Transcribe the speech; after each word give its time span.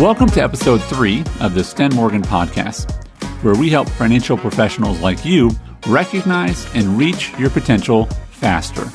Welcome 0.00 0.28
to 0.32 0.42
episode 0.42 0.82
three 0.82 1.24
of 1.40 1.54
the 1.54 1.64
Sten 1.64 1.94
Morgan 1.94 2.20
podcast, 2.20 2.92
where 3.42 3.54
we 3.54 3.70
help 3.70 3.88
financial 3.88 4.36
professionals 4.36 5.00
like 5.00 5.24
you 5.24 5.50
recognize 5.86 6.66
and 6.74 6.98
reach 6.98 7.32
your 7.38 7.48
potential 7.48 8.04
faster. 8.28 8.90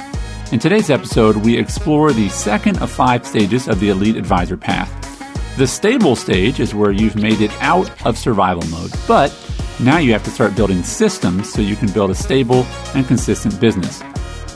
In 0.54 0.60
today's 0.60 0.92
episode, 0.92 1.38
we 1.38 1.58
explore 1.58 2.12
the 2.12 2.30
second 2.30 2.84
of 2.84 2.92
five 2.92 3.26
stages 3.26 3.68
of 3.68 3.80
the 3.80 3.90
Elite 3.90 4.16
Advisor 4.16 4.58
path. 4.58 5.58
The 5.58 5.66
stable 5.66 6.16
stage 6.16 6.60
is 6.60 6.76
where 6.76 6.92
you've 6.92 7.16
made 7.16 7.42
it 7.42 7.52
out 7.64 8.06
of 8.06 8.16
survival 8.16 8.70
mode, 8.70 8.92
but 9.08 9.36
now 9.80 9.98
you 9.98 10.14
have 10.14 10.24
to 10.26 10.30
start 10.30 10.56
building 10.56 10.84
systems 10.84 11.52
so 11.52 11.62
you 11.62 11.76
can 11.76 11.92
build 11.92 12.12
a 12.12 12.16
stable 12.16 12.64
and 12.94 13.08
consistent 13.08 13.60
business. 13.60 14.04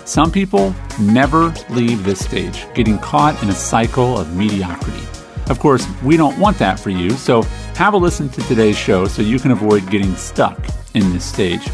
Some 0.05 0.31
people 0.31 0.75
never 0.99 1.51
leave 1.71 2.03
this 2.03 2.23
stage, 2.23 2.71
getting 2.75 2.99
caught 2.99 3.41
in 3.41 3.49
a 3.49 3.55
cycle 3.55 4.15
of 4.15 4.35
mediocrity. 4.35 5.07
Of 5.49 5.59
course, 5.59 5.87
we 6.03 6.17
don't 6.17 6.37
want 6.39 6.57
that 6.57 6.79
for 6.79 6.89
you, 6.89 7.11
so 7.11 7.43
have 7.75 7.93
a 7.93 7.97
listen 7.97 8.29
to 8.29 8.41
today's 8.43 8.77
show 8.77 9.05
so 9.05 9.21
you 9.21 9.39
can 9.39 9.51
avoid 9.51 9.89
getting 9.89 10.15
stuck 10.15 10.57
in 10.95 11.13
this 11.13 11.23
stage. 11.23 11.67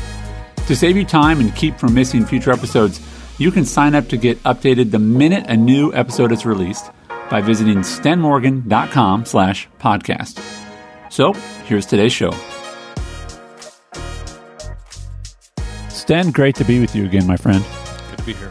To 0.68 0.76
save 0.76 0.98
you 0.98 1.06
time 1.06 1.40
and 1.40 1.56
keep 1.56 1.78
from 1.78 1.94
missing 1.94 2.26
future 2.26 2.52
episodes, 2.52 3.00
you 3.38 3.52
can 3.52 3.66
sign 3.66 3.96
up 3.96 4.08
to 4.10 4.18
get 4.18 4.42
updated 4.44 4.92
the 4.92 5.00
minute 5.00 5.46
a 5.48 5.56
new 5.56 5.94
episode 5.94 6.32
is 6.32 6.46
released 6.46 6.92
by 7.30 7.42
visiting 7.42 7.78
stenmorgan.com 7.78 9.26
slash 9.26 9.70
podcast. 9.80 10.44
So 11.10 11.34
here's 11.66 11.86
today's 11.86 12.14
show. 12.14 12.32
Sten, 15.90 16.32
great 16.32 16.56
to 16.56 16.66
be 16.66 16.80
with 16.80 16.96
you 16.96 17.06
again, 17.06 17.26
my 17.26 17.38
friend. 17.38 17.64
Good 18.10 18.18
to 18.20 18.26
be 18.26 18.34
here. 18.34 18.50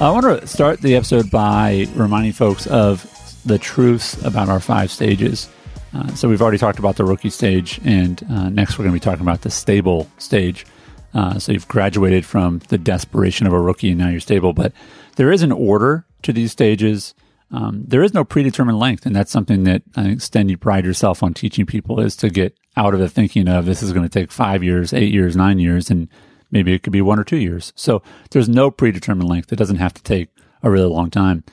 I 0.00 0.10
want 0.10 0.24
to 0.24 0.46
start 0.46 0.80
the 0.80 0.96
episode 0.96 1.30
by 1.30 1.86
reminding 1.94 2.32
folks 2.32 2.66
of 2.66 3.10
the 3.44 3.58
truths 3.58 4.20
about 4.24 4.48
our 4.48 4.60
five 4.60 4.90
stages. 4.90 5.48
Uh, 5.94 6.08
so 6.14 6.28
we've 6.28 6.42
already 6.42 6.58
talked 6.58 6.78
about 6.78 6.96
the 6.96 7.04
rookie 7.04 7.30
stage, 7.30 7.80
and 7.84 8.22
uh, 8.30 8.48
next 8.48 8.78
we're 8.78 8.84
going 8.84 8.94
to 8.94 9.00
be 9.00 9.04
talking 9.04 9.22
about 9.22 9.42
the 9.42 9.50
stable 9.50 10.10
stage. 10.18 10.66
Uh, 11.12 11.38
so 11.38 11.52
you've 11.52 11.68
graduated 11.68 12.26
from 12.26 12.58
the 12.68 12.78
desperation 12.78 13.46
of 13.46 13.52
a 13.52 13.60
rookie, 13.60 13.90
and 13.90 13.98
now 13.98 14.08
you're 14.08 14.20
stable. 14.20 14.52
But 14.52 14.72
there 15.16 15.30
is 15.30 15.42
an 15.42 15.52
order 15.52 16.04
to 16.22 16.32
these 16.32 16.50
stages. 16.50 17.14
Um, 17.52 17.84
there 17.86 18.02
is 18.02 18.12
no 18.12 18.24
predetermined 18.24 18.80
length, 18.80 19.06
and 19.06 19.14
that's 19.14 19.30
something 19.30 19.62
that 19.64 19.82
I 19.94 20.02
think 20.02 20.20
Sten 20.20 20.48
you 20.48 20.58
pride 20.58 20.84
yourself 20.84 21.22
on 21.22 21.34
teaching 21.34 21.66
people 21.66 22.00
is 22.00 22.16
to 22.16 22.30
get 22.30 22.56
out 22.76 22.94
of 22.94 23.00
the 23.00 23.08
thinking 23.08 23.46
of 23.48 23.64
this 23.66 23.82
is 23.82 23.92
going 23.92 24.08
to 24.08 24.20
take 24.20 24.32
five 24.32 24.64
years, 24.64 24.92
eight 24.92 25.12
years, 25.12 25.36
nine 25.36 25.60
years, 25.60 25.90
and 25.90 26.08
maybe 26.50 26.72
it 26.72 26.82
could 26.82 26.92
be 26.92 27.02
one 27.02 27.20
or 27.20 27.24
two 27.24 27.36
years. 27.36 27.72
So 27.76 28.02
there's 28.30 28.48
no 28.48 28.72
predetermined 28.72 29.28
length. 29.28 29.52
It 29.52 29.56
doesn't 29.56 29.76
have 29.76 29.94
to 29.94 30.02
take 30.02 30.30
a 30.64 30.70
really 30.70 30.88
long 30.88 31.10
time. 31.10 31.44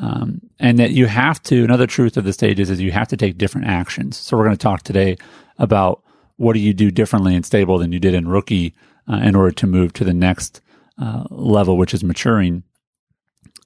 Um, 0.00 0.40
and 0.58 0.78
that 0.78 0.92
you 0.92 1.06
have 1.06 1.42
to, 1.44 1.62
another 1.62 1.86
truth 1.86 2.16
of 2.16 2.24
the 2.24 2.32
stages 2.32 2.70
is 2.70 2.80
you 2.80 2.90
have 2.90 3.08
to 3.08 3.16
take 3.16 3.36
different 3.36 3.66
actions. 3.66 4.16
So 4.16 4.36
we're 4.36 4.44
going 4.44 4.56
to 4.56 4.62
talk 4.62 4.82
today 4.82 5.18
about 5.58 6.02
what 6.36 6.54
do 6.54 6.58
you 6.58 6.72
do 6.72 6.90
differently 6.90 7.34
in 7.34 7.42
stable 7.42 7.78
than 7.78 7.92
you 7.92 8.00
did 8.00 8.14
in 8.14 8.26
rookie 8.26 8.74
uh, 9.10 9.16
in 9.16 9.36
order 9.36 9.50
to 9.50 9.66
move 9.66 9.92
to 9.92 10.04
the 10.04 10.14
next 10.14 10.62
uh, 10.98 11.24
level, 11.30 11.76
which 11.76 11.92
is 11.92 12.02
maturing. 12.02 12.62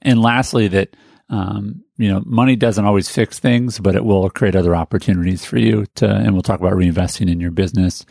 And 0.02 0.20
lastly, 0.20 0.66
that 0.68 0.96
um, 1.30 1.84
you 1.96 2.08
know, 2.08 2.22
money 2.26 2.56
doesn't 2.56 2.84
always 2.84 3.08
fix 3.08 3.38
things, 3.38 3.78
but 3.78 3.94
it 3.94 4.04
will 4.04 4.28
create 4.28 4.56
other 4.56 4.74
opportunities 4.74 5.44
for 5.44 5.58
you 5.58 5.86
to. 5.96 6.08
And 6.08 6.32
we'll 6.32 6.42
talk 6.42 6.60
about 6.60 6.72
reinvesting 6.72 7.30
in 7.30 7.41
your 7.41 7.50
business. 7.50 8.04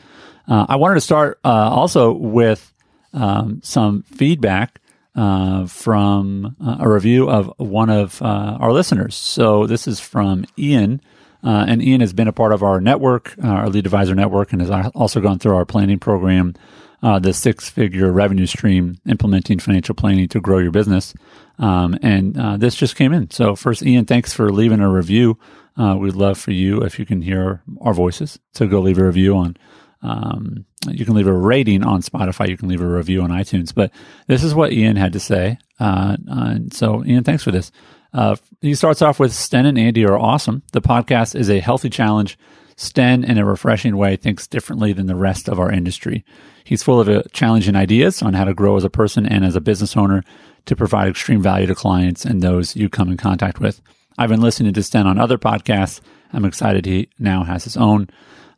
Uh, 0.47 0.65
I 0.67 0.77
wanted 0.77 0.95
to 0.95 1.01
start 1.01 1.39
uh, 1.43 1.69
also 1.69 2.11
with 2.13 2.73
um, 3.13 3.61
some 3.63 4.03
feedback 4.03 4.79
uh, 5.15 5.67
from 5.67 6.55
uh, 6.59 6.77
a 6.79 6.89
review 6.89 7.29
of 7.29 7.53
one 7.57 7.89
of 7.89 8.21
uh, 8.21 8.57
our 8.59 8.71
listeners. 8.71 9.15
So 9.15 9.67
this 9.67 9.87
is 9.87 9.99
from 9.99 10.45
Ian. 10.57 11.01
Uh, 11.43 11.65
and 11.67 11.83
Ian 11.83 12.01
has 12.01 12.13
been 12.13 12.27
a 12.27 12.33
part 12.33 12.53
of 12.53 12.63
our 12.63 12.79
network, 12.79 13.35
uh, 13.43 13.47
our 13.47 13.65
Elite 13.65 13.85
Advisor 13.85 14.15
network, 14.15 14.53
and 14.53 14.61
has 14.61 14.91
also 14.95 15.19
gone 15.19 15.39
through 15.39 15.55
our 15.55 15.65
planning 15.65 15.99
program, 15.99 16.55
the 17.01 17.33
six 17.33 17.69
figure 17.69 18.11
revenue 18.11 18.45
stream, 18.45 18.97
implementing 19.05 19.59
financial 19.59 19.93
planning 19.93 20.27
to 20.29 20.39
grow 20.39 20.57
your 20.57 20.71
business. 20.71 21.13
Um, 21.59 21.99
and 22.01 22.61
this 22.61 22.75
just 22.75 22.95
came 22.95 23.11
in. 23.11 23.29
So, 23.29 23.55
first, 23.55 23.83
Ian, 23.83 24.05
thanks 24.05 24.33
for 24.33 24.51
leaving 24.53 24.79
a 24.79 24.89
review. 24.89 25.37
we'd 25.77 26.15
love 26.15 26.37
for 26.39 26.51
you, 26.51 26.81
if 26.81 26.97
you 26.97 27.05
can 27.05 27.21
hear 27.21 27.61
our 27.81 27.93
voices, 27.93 28.39
to 28.53 28.65
go 28.65 28.79
leave 28.79 28.97
a 28.97 29.05
review 29.05 29.35
on 29.35 29.57
um, 30.03 30.65
you 30.87 31.05
can 31.05 31.15
leave 31.15 31.27
a 31.27 31.33
rating 31.33 31.83
on 31.83 32.01
Spotify. 32.01 32.49
You 32.49 32.57
can 32.57 32.67
leave 32.67 32.81
a 32.81 32.87
review 32.87 33.21
on 33.21 33.29
iTunes. 33.29 33.73
But 33.73 33.91
this 34.27 34.43
is 34.43 34.53
what 34.53 34.73
Ian 34.73 34.97
had 34.97 35.13
to 35.13 35.19
say. 35.19 35.57
Uh, 35.79 36.17
uh, 36.29 36.55
so, 36.71 37.03
Ian, 37.05 37.23
thanks 37.23 37.43
for 37.43 37.51
this. 37.51 37.71
Uh, 38.13 38.35
he 38.61 38.75
starts 38.75 39.01
off 39.01 39.19
with 39.19 39.33
Sten 39.33 39.65
and 39.65 39.79
Andy 39.79 40.05
are 40.05 40.19
awesome. 40.19 40.61
The 40.71 40.81
podcast 40.81 41.35
is 41.35 41.49
a 41.49 41.59
healthy 41.59 41.89
challenge. 41.89 42.37
Sten, 42.75 43.23
in 43.23 43.37
a 43.37 43.45
refreshing 43.45 43.97
way, 43.97 44.15
thinks 44.15 44.45
differently 44.45 44.93
than 44.93 45.07
the 45.07 45.15
rest 45.15 45.47
of 45.47 45.59
our 45.59 45.71
industry. 45.71 46.23
He's 46.63 46.83
full 46.83 46.99
of 46.99 47.09
uh, 47.09 47.23
challenging 47.31 47.75
ideas 47.75 48.21
on 48.21 48.33
how 48.33 48.43
to 48.43 48.53
grow 48.53 48.75
as 48.75 48.83
a 48.83 48.89
person 48.89 49.25
and 49.25 49.45
as 49.45 49.55
a 49.55 49.61
business 49.61 49.95
owner 49.95 50.23
to 50.65 50.75
provide 50.75 51.09
extreme 51.09 51.41
value 51.41 51.67
to 51.67 51.75
clients 51.75 52.25
and 52.25 52.41
those 52.41 52.75
you 52.75 52.89
come 52.89 53.09
in 53.09 53.17
contact 53.17 53.59
with. 53.59 53.81
I've 54.17 54.29
been 54.29 54.41
listening 54.41 54.73
to 54.73 54.83
Sten 54.83 55.07
on 55.07 55.19
other 55.19 55.37
podcasts. 55.37 56.01
I'm 56.31 56.45
excited 56.45 56.85
he 56.85 57.09
now 57.19 57.43
has 57.43 57.63
his 57.63 57.77
own. 57.77 58.09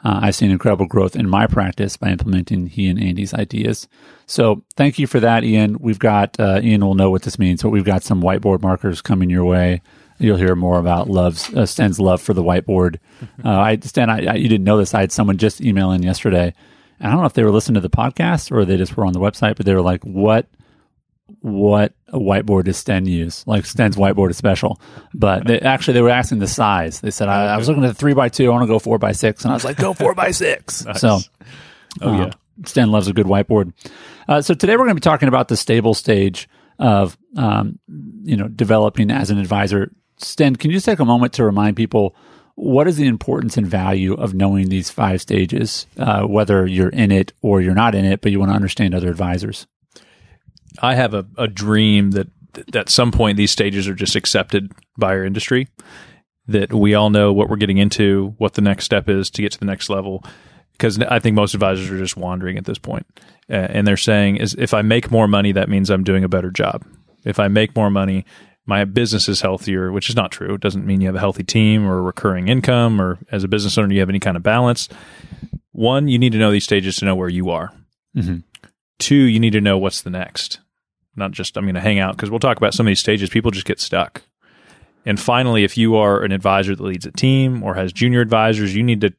Uh, 0.06 0.20
I've 0.22 0.36
seen 0.36 0.52
incredible 0.52 0.86
growth 0.86 1.16
in 1.16 1.28
my 1.28 1.48
practice 1.48 1.98
by 1.98 2.10
implementing 2.10 2.68
he 2.68 2.88
and 2.88 3.02
Andy's 3.02 3.34
ideas. 3.34 3.88
So 4.28 4.64
thank 4.76 5.00
you 5.00 5.08
for 5.08 5.20
that, 5.20 5.44
Ian. 5.44 5.78
We've 5.80 5.98
got, 5.98 6.40
uh, 6.40 6.60
Ian 6.62 6.86
will 6.86 6.94
know 6.94 7.10
what 7.10 7.24
this 7.24 7.40
means, 7.40 7.64
but 7.64 7.72
we've 7.72 7.84
got 7.84 8.04
some 8.04 8.22
whiteboard 8.22 8.62
markers 8.62 9.02
coming 9.02 9.32
your 9.32 9.46
way. 9.46 9.82
You'll 10.20 10.38
hear 10.38 10.56
more 10.56 10.78
about 10.78 11.10
love's, 11.10 11.52
uh, 11.56 11.66
Sten's 11.66 12.00
love 12.00 12.22
for 12.22 12.34
the 12.34 12.44
whiteboard. 12.44 13.00
Uh, 13.44 13.50
I, 13.60 13.78
Sten, 13.78 14.10
I, 14.10 14.26
I, 14.26 14.34
you 14.36 14.48
didn't 14.48 14.64
know 14.64 14.78
this. 14.78 14.94
I 14.94 15.02
had 15.02 15.12
someone 15.12 15.38
just 15.38 15.62
email 15.62 15.92
in 15.92 16.04
yesterday. 16.04 16.54
I 17.00 17.10
don't 17.10 17.20
know 17.20 17.26
if 17.26 17.34
they 17.34 17.44
were 17.44 17.52
listening 17.52 17.76
to 17.76 17.88
the 17.88 17.96
podcast 17.96 18.52
or 18.52 18.66
they 18.66 18.78
just 18.78 18.96
were 18.96 19.06
on 19.06 19.14
the 19.14 19.20
website, 19.20 19.56
but 19.56 19.66
they 19.66 19.74
were 19.74 19.82
like, 19.82 20.04
what 20.04 20.48
what 21.42 21.94
a 22.10 22.20
whiteboard 22.20 22.66
does 22.66 22.78
Sten 22.78 23.06
use? 23.06 23.46
Like 23.48 23.66
Sten's 23.66 23.96
whiteboard 23.96 24.30
is 24.30 24.38
special, 24.38 24.80
but 25.14 25.46
they, 25.46 25.60
actually 25.60 25.96
they 25.96 26.02
were 26.02 26.10
asking 26.10 26.40
the 26.40 26.48
size. 26.48 27.02
They 27.02 27.12
said 27.12 27.28
I, 27.28 27.54
I 27.54 27.58
was 27.58 27.68
looking 27.68 27.86
at 27.86 27.98
three 27.98 28.14
by 28.14 28.30
two. 28.30 28.48
I 28.48 28.50
want 28.50 28.64
to 28.64 28.68
go 28.68 28.80
four 28.80 28.98
by 28.98 29.12
six, 29.12 29.44
and 29.44 29.52
I 29.52 29.56
was 29.56 29.64
like, 29.64 29.78
go 29.78 29.94
four 29.94 30.14
by 30.14 30.32
six. 30.32 30.86
nice. 30.86 31.02
So, 31.02 31.20
oh 32.02 32.10
uh, 32.10 32.18
yeah, 32.18 32.32
Sten 32.66 32.92
loves 32.92 33.08
a 33.08 33.14
good 33.14 33.26
whiteboard. 33.26 33.74
Uh, 34.28 34.42
so 34.42 34.54
today 34.54 34.74
we're 34.74 34.86
going 34.86 34.90
to 34.90 34.96
be 34.96 35.02
talking 35.02 35.28
about 35.28 35.48
the 35.48 35.58
stable 35.58 35.94
stage 35.94 36.48
of 36.80 37.18
um, 37.36 37.80
you 38.24 38.38
know 38.38 38.48
developing 38.48 39.12
as 39.12 39.32
an 39.32 39.38
advisor. 39.38 39.92
Sten, 40.18 40.56
can 40.56 40.72
you 40.72 40.78
just 40.78 40.86
take 40.86 41.00
a 41.00 41.06
moment 41.06 41.34
to 41.34 41.44
remind 41.44 41.76
people 41.76 42.16
what 42.56 42.88
is 42.88 42.96
the 42.96 43.08
importance 43.08 43.58
and 43.58 43.68
value 43.68 44.14
of 44.14 44.34
knowing 44.34 44.70
these 44.70 44.90
five 44.90 45.22
stages, 45.22 45.88
uh, 45.98 46.24
whether 46.24 46.66
you're 46.66 46.90
in 46.90 47.12
it 47.12 47.34
or 47.42 47.62
you're 47.62 47.76
not 47.76 47.94
in 47.94 48.06
it, 48.06 48.22
but 48.22 48.32
you 48.32 48.40
want 48.40 48.50
to 48.50 48.56
understand 48.56 48.96
other 48.96 49.10
advisors? 49.10 49.68
I 50.82 50.96
have 50.96 51.14
a, 51.14 51.26
a 51.38 51.48
dream 51.48 52.12
that, 52.12 52.28
that 52.54 52.76
at 52.76 52.90
some 52.90 53.12
point 53.12 53.38
these 53.38 53.52
stages 53.52 53.88
are 53.88 53.94
just 53.94 54.16
accepted 54.16 54.72
by 54.98 55.10
our 55.10 55.24
industry. 55.24 55.68
That 56.48 56.72
we 56.74 56.94
all 56.94 57.10
know 57.10 57.34
what 57.34 57.50
we're 57.50 57.56
getting 57.56 57.80
into, 57.80 58.36
what 58.38 58.54
the 58.54 58.62
next 58.62 58.86
step 58.86 59.10
is 59.10 59.32
to 59.32 59.42
get 59.42 59.52
to 59.54 59.60
the 59.60 59.66
next 59.66 59.90
level. 59.90 60.24
Because 60.74 61.00
I 61.00 61.20
think 61.20 61.36
most 61.36 61.54
advisors 61.54 61.90
are 61.90 61.98
just 61.98 62.18
wandering 62.18 62.58
at 62.58 62.66
this 62.66 62.78
point. 62.78 63.08
Uh, 63.50 63.54
and 63.54 63.88
they're 63.88 63.98
saying, 63.98 64.38
is 64.38 64.56
if 64.58 64.74
I 64.74 64.82
make 64.82 65.10
more 65.10 65.28
money, 65.28 65.52
that 65.54 65.70
means 65.70 65.90
I'm 65.90 66.04
doing 66.04 66.24
a 66.24 66.30
better 66.30 66.52
job. 66.52 66.86
If 67.24 67.40
I 67.40 67.48
make 67.48 67.76
more 67.76 67.90
money, 67.90 68.26
my 68.66 68.84
business 68.86 69.30
is 69.30 69.42
healthier, 69.42 69.92
which 69.92 70.10
is 70.10 70.16
not 70.16 70.32
true. 70.32 70.56
It 70.56 70.62
doesn't 70.62 70.86
mean 70.86 71.02
you 71.02 71.08
have 71.08 71.16
a 71.16 71.20
healthy 71.20 71.44
team 71.44 71.86
or 71.86 72.02
recurring 72.02 72.48
income 72.48 73.00
or 73.00 73.20
as 73.32 73.44
a 73.44 73.48
business 73.48 73.78
owner, 73.78 73.94
you 73.94 74.00
have 74.00 74.10
any 74.10 74.20
kind 74.20 74.38
of 74.38 74.44
balance. 74.44 74.90
One, 75.72 76.08
you 76.08 76.18
need 76.18 76.32
to 76.34 76.40
know 76.40 76.52
these 76.52 76.64
stages 76.64 76.98
to 76.98 77.06
know 77.06 77.16
where 77.16 77.30
you 77.30 77.50
are. 77.50 77.72
Mm-hmm. 78.16 78.40
Two, 78.98 79.16
you 79.16 79.40
need 79.40 79.54
to 79.54 79.62
know 79.62 79.78
what's 79.78 80.02
the 80.02 80.10
next 80.10 80.60
not 81.16 81.32
just 81.32 81.58
I'm 81.58 81.66
going 81.66 81.76
to 81.76 81.82
hang 81.82 82.00
out 82.00 82.16
because 82.16 82.30
we'll 82.30 82.40
talk 82.40 82.58
about 82.58 82.74
some 82.74 82.86
of 82.86 82.90
these 82.90 83.00
stages. 83.00 83.30
People 83.30 83.52
just 83.52 83.66
get 83.66 83.80
stuck. 83.80 84.24
And 85.06 85.20
finally, 85.20 85.64
if 85.64 85.78
you 85.78 85.96
are 85.96 86.24
an 86.24 86.32
advisor 86.32 86.76
that 86.76 86.84
leads 86.84 87.06
a 87.06 87.12
team 87.12 87.64
or 87.64 87.76
has 87.76 87.94
junior 87.94 88.22
advisors, 88.22 88.76
you 88.76 88.84
need 88.84 89.02
to 89.02 89.14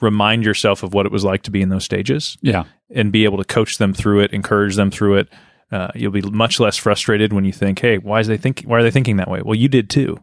remind 0.00 0.44
yourself 0.44 0.82
of 0.82 0.94
what 0.94 1.06
it 1.06 1.12
was 1.12 1.24
like 1.24 1.42
to 1.42 1.50
be 1.50 1.62
in 1.62 1.68
those 1.70 1.84
stages. 1.84 2.36
Yeah. 2.42 2.64
And 2.90 3.12
be 3.12 3.24
able 3.24 3.38
to 3.38 3.44
coach 3.44 3.78
them 3.78 3.94
through 3.94 4.20
it, 4.20 4.32
encourage 4.32 4.76
them 4.76 4.90
through 4.90 5.16
it. 5.16 5.28
Uh, 5.72 5.88
you'll 5.94 6.10
be 6.10 6.22
much 6.22 6.58
less 6.58 6.76
frustrated 6.76 7.32
when 7.32 7.44
you 7.44 7.52
think, 7.52 7.78
"Hey, 7.78 7.98
why 7.98 8.20
is 8.20 8.26
they 8.26 8.36
think? 8.36 8.62
Why 8.62 8.78
are 8.78 8.82
they 8.82 8.90
thinking 8.90 9.18
that 9.18 9.30
way?" 9.30 9.40
Well, 9.42 9.54
you 9.54 9.68
did 9.68 9.88
too 9.88 10.18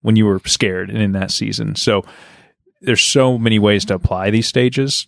when 0.00 0.16
you 0.16 0.26
were 0.26 0.40
scared 0.44 0.90
and 0.90 0.98
in 0.98 1.12
that 1.12 1.32
season. 1.32 1.74
So 1.74 2.04
there's 2.80 3.02
so 3.02 3.36
many 3.36 3.58
ways 3.58 3.84
to 3.86 3.94
apply 3.94 4.30
these 4.30 4.46
stages 4.46 5.06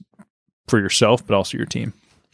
for 0.67 0.81
yourself, 0.81 1.25
but 1.25 1.35
also 1.35 1.57
your 1.57 1.67
team. 1.67 1.93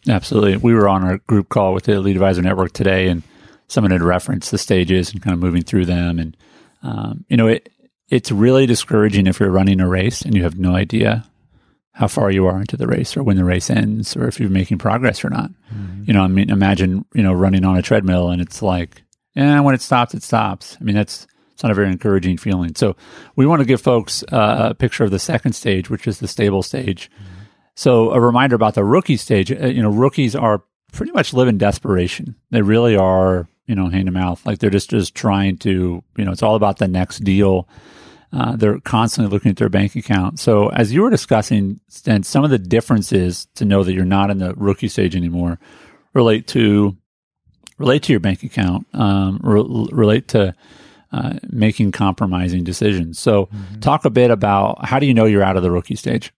Absolutely. 0.08 0.56
We 0.56 0.74
were 0.74 0.88
on 0.88 1.04
our 1.04 1.18
group 1.18 1.48
call 1.48 1.74
with 1.74 1.84
the 1.84 1.92
Elite 1.92 2.16
Advisor 2.16 2.42
Network 2.42 2.72
today, 2.72 3.08
and 3.08 3.22
someone 3.68 3.90
had 3.90 4.02
referenced 4.02 4.50
the 4.50 4.58
stages 4.58 5.12
and 5.12 5.22
kind 5.22 5.34
of 5.34 5.40
moving 5.40 5.62
through 5.62 5.86
them. 5.86 6.18
And, 6.18 6.36
um, 6.82 7.24
you 7.28 7.36
know, 7.36 7.46
it, 7.46 7.68
it's 8.08 8.32
really 8.32 8.66
discouraging 8.66 9.26
if 9.26 9.40
you're 9.40 9.50
running 9.50 9.80
a 9.80 9.88
race 9.88 10.22
and 10.22 10.34
you 10.34 10.42
have 10.42 10.58
no 10.58 10.74
idea 10.74 11.24
how 11.92 12.08
far 12.08 12.30
you 12.30 12.46
are 12.46 12.58
into 12.58 12.76
the 12.76 12.86
race 12.86 13.16
or 13.16 13.22
when 13.22 13.36
the 13.36 13.44
race 13.44 13.68
ends 13.68 14.16
or 14.16 14.26
if 14.26 14.40
you're 14.40 14.48
making 14.48 14.78
progress 14.78 15.24
or 15.24 15.30
not. 15.30 15.50
Mm-hmm. 15.72 16.04
You 16.06 16.14
know, 16.14 16.22
I 16.22 16.28
mean, 16.28 16.50
imagine, 16.50 17.04
you 17.14 17.22
know, 17.22 17.32
running 17.32 17.64
on 17.64 17.76
a 17.76 17.82
treadmill 17.82 18.30
and 18.30 18.40
it's 18.40 18.62
like, 18.62 19.02
yeah, 19.34 19.60
when 19.60 19.74
it 19.74 19.82
stops, 19.82 20.14
it 20.14 20.22
stops. 20.22 20.76
I 20.80 20.84
mean, 20.84 20.96
that's 20.96 21.26
it's 21.52 21.62
not 21.62 21.72
a 21.72 21.74
very 21.74 21.88
encouraging 21.88 22.38
feeling. 22.38 22.74
So 22.74 22.96
we 23.36 23.44
want 23.44 23.60
to 23.60 23.66
give 23.66 23.82
folks 23.82 24.24
uh, 24.32 24.68
a 24.70 24.74
picture 24.74 25.04
of 25.04 25.10
the 25.10 25.18
second 25.18 25.52
stage, 25.52 25.90
which 25.90 26.08
is 26.08 26.18
the 26.18 26.26
stable 26.26 26.62
stage. 26.62 27.10
Mm-hmm. 27.10 27.39
So 27.80 28.10
a 28.10 28.20
reminder 28.20 28.56
about 28.56 28.74
the 28.74 28.84
rookie 28.84 29.16
stage. 29.16 29.50
Uh, 29.50 29.68
you 29.68 29.80
know, 29.80 29.88
rookies 29.88 30.36
are 30.36 30.62
pretty 30.92 31.12
much 31.12 31.32
live 31.32 31.48
in 31.48 31.56
desperation. 31.56 32.36
They 32.50 32.60
really 32.60 32.94
are, 32.94 33.48
you 33.64 33.74
know, 33.74 33.88
hand 33.88 34.04
to 34.04 34.12
mouth. 34.12 34.44
Like 34.44 34.58
they're 34.58 34.68
just 34.68 34.90
just 34.90 35.14
trying 35.14 35.56
to, 35.60 36.04
you 36.14 36.24
know, 36.26 36.30
it's 36.30 36.42
all 36.42 36.56
about 36.56 36.76
the 36.76 36.88
next 36.88 37.20
deal. 37.20 37.66
Uh, 38.34 38.54
they're 38.54 38.80
constantly 38.80 39.32
looking 39.32 39.50
at 39.50 39.56
their 39.56 39.70
bank 39.70 39.96
account. 39.96 40.38
So 40.38 40.68
as 40.68 40.92
you 40.92 41.00
were 41.00 41.08
discussing, 41.08 41.80
and 42.04 42.26
some 42.26 42.44
of 42.44 42.50
the 42.50 42.58
differences 42.58 43.46
to 43.54 43.64
know 43.64 43.82
that 43.82 43.94
you're 43.94 44.04
not 44.04 44.28
in 44.28 44.36
the 44.36 44.52
rookie 44.56 44.88
stage 44.88 45.16
anymore 45.16 45.58
relate 46.12 46.46
to 46.48 46.98
relate 47.78 48.02
to 48.02 48.12
your 48.12 48.20
bank 48.20 48.42
account, 48.42 48.86
um, 48.92 49.40
re- 49.42 49.88
relate 49.90 50.28
to 50.28 50.54
uh, 51.12 51.38
making 51.48 51.92
compromising 51.92 52.62
decisions. 52.62 53.18
So, 53.18 53.46
mm-hmm. 53.46 53.80
talk 53.80 54.04
a 54.04 54.10
bit 54.10 54.30
about 54.30 54.84
how 54.84 54.98
do 54.98 55.06
you 55.06 55.14
know 55.14 55.24
you're 55.24 55.42
out 55.42 55.56
of 55.56 55.62
the 55.62 55.70
rookie 55.70 55.96
stage? 55.96 56.30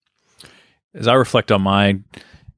As 0.94 1.08
I 1.08 1.14
reflect 1.14 1.50
on 1.50 1.62
my 1.62 1.98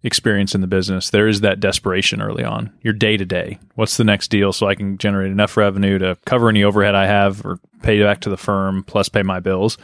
experience 0.03 0.55
in 0.55 0.61
the 0.61 0.67
business, 0.67 1.11
there 1.11 1.27
is 1.27 1.41
that 1.41 1.61
desperation 1.61 2.21
early 2.21 2.45
on. 2.45 2.73
Your 2.83 2.93
day 2.93 3.17
to 3.17 3.25
day. 3.25 3.59
What's 3.75 3.97
the 3.97 4.05
next 4.05 4.29
deal 4.29 4.53
so 4.53 4.69
I 4.69 4.75
can 4.75 4.99
generate 4.99 5.33
enough 5.33 5.57
revenue 5.57 5.99
to 5.99 6.17
cover 6.27 6.49
any 6.49 6.63
overhead 6.63 6.95
I 6.95 7.07
have 7.07 7.45
or 7.45 7.59
pay 7.83 8.03
back 8.03 8.21
to 8.21 8.31
the 8.31 8.37
firm 8.37 8.85
plus 8.85 9.09
pay 9.09 9.23
my 9.23 9.41
bills? 9.41 9.79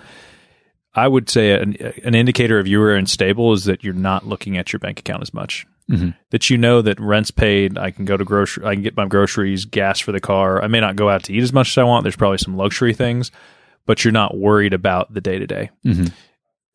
I 0.95 1.09
would 1.09 1.31
say 1.31 1.53
an, 1.53 1.77
an 2.05 2.15
indicator 2.15 2.59
of 2.59 2.67
you 2.67 2.83
are 2.83 2.95
unstable 2.95 3.53
is 3.53 3.65
that 3.65 3.83
you're 3.83 3.95
not 3.95 4.27
looking 4.27 4.59
at 4.59 4.73
your 4.73 4.81
bank 4.81 4.99
account 4.99 5.23
as 5.23 5.33
much. 5.33 5.67
Mm-hmm. 5.89 6.11
That 6.31 6.51
you 6.51 6.59
know 6.59 6.83
that 6.83 7.01
rent's 7.01 7.31
paid, 7.31 7.79
I 7.79 7.91
can 7.91 8.05
go 8.05 8.17
to 8.17 8.25
grocery, 8.25 8.65
I 8.65 8.75
can 8.75 8.83
get 8.83 8.97
my 8.97 9.07
groceries, 9.07 9.65
gas 9.65 9.99
for 10.01 10.13
the 10.13 10.21
car. 10.21 10.63
I 10.63 10.67
may 10.67 10.81
not 10.81 10.97
go 10.97 11.09
out 11.09 11.25
to 11.25 11.33
eat 11.33 11.43
as 11.43 11.53
much 11.53 11.71
as 11.71 11.79
I 11.79 11.85
want. 11.85 12.05
There's 12.05 12.17
probably 12.17 12.39
some 12.39 12.57
luxury 12.57 12.95
things, 12.95 13.33
but 13.87 14.05
you're 14.05 14.13
not 14.13 14.37
worried 14.37 14.75
about 14.75 15.13
the 15.15 15.21
day 15.21 15.39
to 15.39 15.47
day 15.47 15.71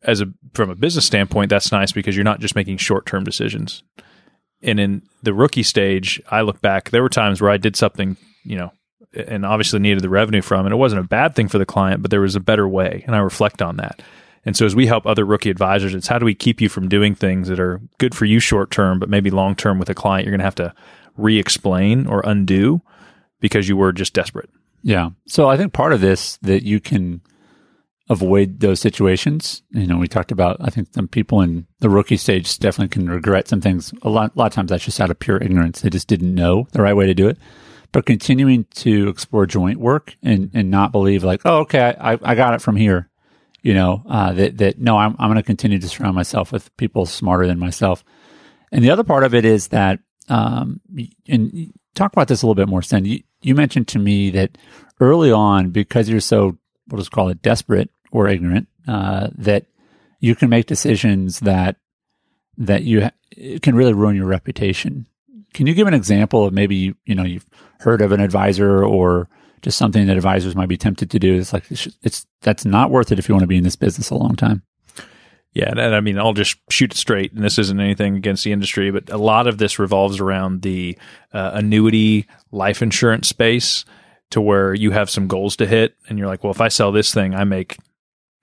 as 0.06 0.20
a 0.20 0.26
from 0.54 0.70
a 0.70 0.74
business 0.74 1.04
standpoint, 1.04 1.50
that's 1.50 1.72
nice 1.72 1.92
because 1.92 2.16
you're 2.16 2.24
not 2.24 2.40
just 2.40 2.54
making 2.54 2.78
short 2.78 3.04
term 3.04 3.24
decisions. 3.24 3.82
And 4.62 4.80
in 4.80 5.02
the 5.22 5.34
rookie 5.34 5.62
stage, 5.62 6.22
I 6.30 6.40
look 6.40 6.62
back, 6.62 6.90
there 6.90 7.02
were 7.02 7.10
times 7.10 7.42
where 7.42 7.50
I 7.50 7.58
did 7.58 7.76
something, 7.76 8.16
you 8.42 8.56
know, 8.56 8.72
and 9.12 9.44
obviously 9.44 9.80
needed 9.80 10.02
the 10.02 10.08
revenue 10.08 10.40
from, 10.40 10.64
and 10.64 10.72
it 10.72 10.78
wasn't 10.78 11.00
a 11.00 11.08
bad 11.08 11.34
thing 11.34 11.48
for 11.48 11.58
the 11.58 11.66
client, 11.66 12.00
but 12.00 12.10
there 12.10 12.22
was 12.22 12.36
a 12.36 12.40
better 12.40 12.66
way, 12.66 13.04
and 13.06 13.14
I 13.14 13.18
reflect 13.18 13.60
on 13.60 13.76
that. 13.76 14.00
And 14.46 14.56
so 14.56 14.64
as 14.64 14.76
we 14.76 14.86
help 14.86 15.06
other 15.06 15.24
rookie 15.24 15.50
advisors, 15.50 15.94
it's 15.94 16.06
how 16.06 16.18
do 16.18 16.24
we 16.24 16.34
keep 16.34 16.60
you 16.60 16.68
from 16.68 16.88
doing 16.88 17.14
things 17.14 17.48
that 17.48 17.60
are 17.60 17.80
good 17.98 18.14
for 18.14 18.24
you 18.24 18.38
short 18.38 18.70
term, 18.70 18.98
but 18.98 19.10
maybe 19.10 19.30
long 19.30 19.56
term 19.56 19.78
with 19.78 19.90
a 19.90 19.94
client 19.94 20.24
you're 20.24 20.32
going 20.32 20.40
to 20.40 20.44
have 20.44 20.54
to 20.54 20.72
re-explain 21.16 22.06
or 22.06 22.22
undo 22.24 22.80
because 23.40 23.68
you 23.68 23.76
were 23.76 23.92
just 23.92 24.14
desperate. 24.14 24.48
Yeah. 24.82 25.10
So 25.26 25.48
I 25.48 25.56
think 25.56 25.72
part 25.72 25.92
of 25.92 26.00
this 26.00 26.36
that 26.38 26.62
you 26.62 26.80
can 26.80 27.20
avoid 28.08 28.60
those 28.60 28.80
situations. 28.80 29.62
You 29.70 29.86
know, 29.86 29.98
we 29.98 30.08
talked 30.08 30.30
about, 30.30 30.56
I 30.60 30.70
think 30.70 30.88
some 30.94 31.08
people 31.08 31.40
in 31.40 31.66
the 31.80 31.90
rookie 31.90 32.16
stage 32.16 32.58
definitely 32.58 32.88
can 32.88 33.10
regret 33.10 33.48
some 33.48 33.60
things. 33.60 33.92
A 34.02 34.08
lot, 34.08 34.34
a 34.34 34.38
lot 34.38 34.46
of 34.46 34.52
times 34.52 34.70
that's 34.70 34.84
just 34.84 35.00
out 35.00 35.10
of 35.10 35.18
pure 35.18 35.38
ignorance. 35.38 35.80
They 35.80 35.90
just 35.90 36.08
didn't 36.08 36.34
know 36.34 36.68
the 36.72 36.82
right 36.82 36.94
way 36.94 37.06
to 37.06 37.14
do 37.14 37.28
it. 37.28 37.38
But 37.92 38.06
continuing 38.06 38.64
to 38.76 39.08
explore 39.08 39.46
joint 39.46 39.80
work 39.80 40.16
and, 40.22 40.50
and 40.54 40.70
not 40.70 40.92
believe 40.92 41.24
like, 41.24 41.40
oh, 41.44 41.60
okay, 41.60 41.94
I, 41.98 42.18
I 42.22 42.34
got 42.34 42.54
it 42.54 42.62
from 42.62 42.76
here. 42.76 43.10
You 43.62 43.74
know, 43.74 44.02
uh, 44.08 44.32
that, 44.34 44.58
that 44.58 44.78
no, 44.78 44.96
I'm, 44.96 45.16
I'm 45.18 45.28
going 45.28 45.36
to 45.36 45.42
continue 45.42 45.78
to 45.78 45.88
surround 45.88 46.14
myself 46.14 46.52
with 46.52 46.76
people 46.76 47.06
smarter 47.06 47.46
than 47.46 47.58
myself. 47.58 48.04
And 48.70 48.84
the 48.84 48.90
other 48.90 49.02
part 49.02 49.24
of 49.24 49.34
it 49.34 49.44
is 49.44 49.68
that, 49.68 49.98
um, 50.28 50.80
and 51.26 51.72
talk 51.94 52.12
about 52.12 52.28
this 52.28 52.42
a 52.42 52.46
little 52.46 52.54
bit 52.54 52.68
more, 52.68 52.82
Sten. 52.82 53.04
You, 53.04 53.22
you 53.40 53.54
mentioned 53.54 53.88
to 53.88 53.98
me 53.98 54.30
that 54.30 54.58
early 55.00 55.32
on, 55.32 55.70
because 55.70 56.08
you're 56.08 56.20
so, 56.20 56.58
what 56.88 57.00
is 57.00 57.08
call 57.08 57.28
it, 57.28 57.42
desperate, 57.42 57.90
or 58.12 58.28
ignorant 58.28 58.68
uh, 58.88 59.28
that 59.36 59.66
you 60.20 60.34
can 60.34 60.48
make 60.48 60.66
decisions 60.66 61.40
that 61.40 61.76
that 62.58 62.84
you 62.84 63.02
ha- 63.02 63.58
can 63.62 63.74
really 63.74 63.92
ruin 63.92 64.16
your 64.16 64.26
reputation. 64.26 65.06
Can 65.52 65.66
you 65.66 65.74
give 65.74 65.88
an 65.88 65.94
example 65.94 66.44
of 66.44 66.52
maybe 66.52 66.76
you, 66.76 66.94
you 67.04 67.14
know 67.14 67.24
you've 67.24 67.46
heard 67.80 68.00
of 68.00 68.12
an 68.12 68.20
advisor 68.20 68.84
or 68.84 69.28
just 69.62 69.78
something 69.78 70.06
that 70.06 70.16
advisors 70.16 70.54
might 70.54 70.68
be 70.68 70.76
tempted 70.76 71.10
to 71.10 71.18
do? 71.18 71.38
It's 71.38 71.52
like 71.52 71.70
it's, 71.70 71.88
it's 72.02 72.26
that's 72.40 72.64
not 72.64 72.90
worth 72.90 73.12
it 73.12 73.18
if 73.18 73.28
you 73.28 73.34
want 73.34 73.42
to 73.42 73.48
be 73.48 73.58
in 73.58 73.64
this 73.64 73.76
business 73.76 74.10
a 74.10 74.14
long 74.14 74.36
time. 74.36 74.62
Yeah, 75.52 75.70
and, 75.70 75.94
I 75.94 76.00
mean, 76.00 76.18
I'll 76.18 76.34
just 76.34 76.58
shoot 76.70 76.92
it 76.92 76.98
straight, 76.98 77.32
and 77.32 77.42
this 77.42 77.58
isn't 77.58 77.80
anything 77.80 78.14
against 78.14 78.44
the 78.44 78.52
industry, 78.52 78.90
but 78.90 79.08
a 79.08 79.16
lot 79.16 79.46
of 79.46 79.56
this 79.56 79.78
revolves 79.78 80.20
around 80.20 80.60
the 80.60 80.98
uh, 81.32 81.52
annuity 81.54 82.26
life 82.52 82.82
insurance 82.82 83.28
space, 83.28 83.86
to 84.30 84.40
where 84.40 84.74
you 84.74 84.90
have 84.90 85.08
some 85.08 85.28
goals 85.28 85.56
to 85.56 85.66
hit, 85.66 85.94
and 86.08 86.18
you're 86.18 86.28
like, 86.28 86.44
well, 86.44 86.50
if 86.50 86.60
I 86.60 86.68
sell 86.68 86.92
this 86.92 87.14
thing, 87.14 87.34
I 87.34 87.44
make 87.44 87.78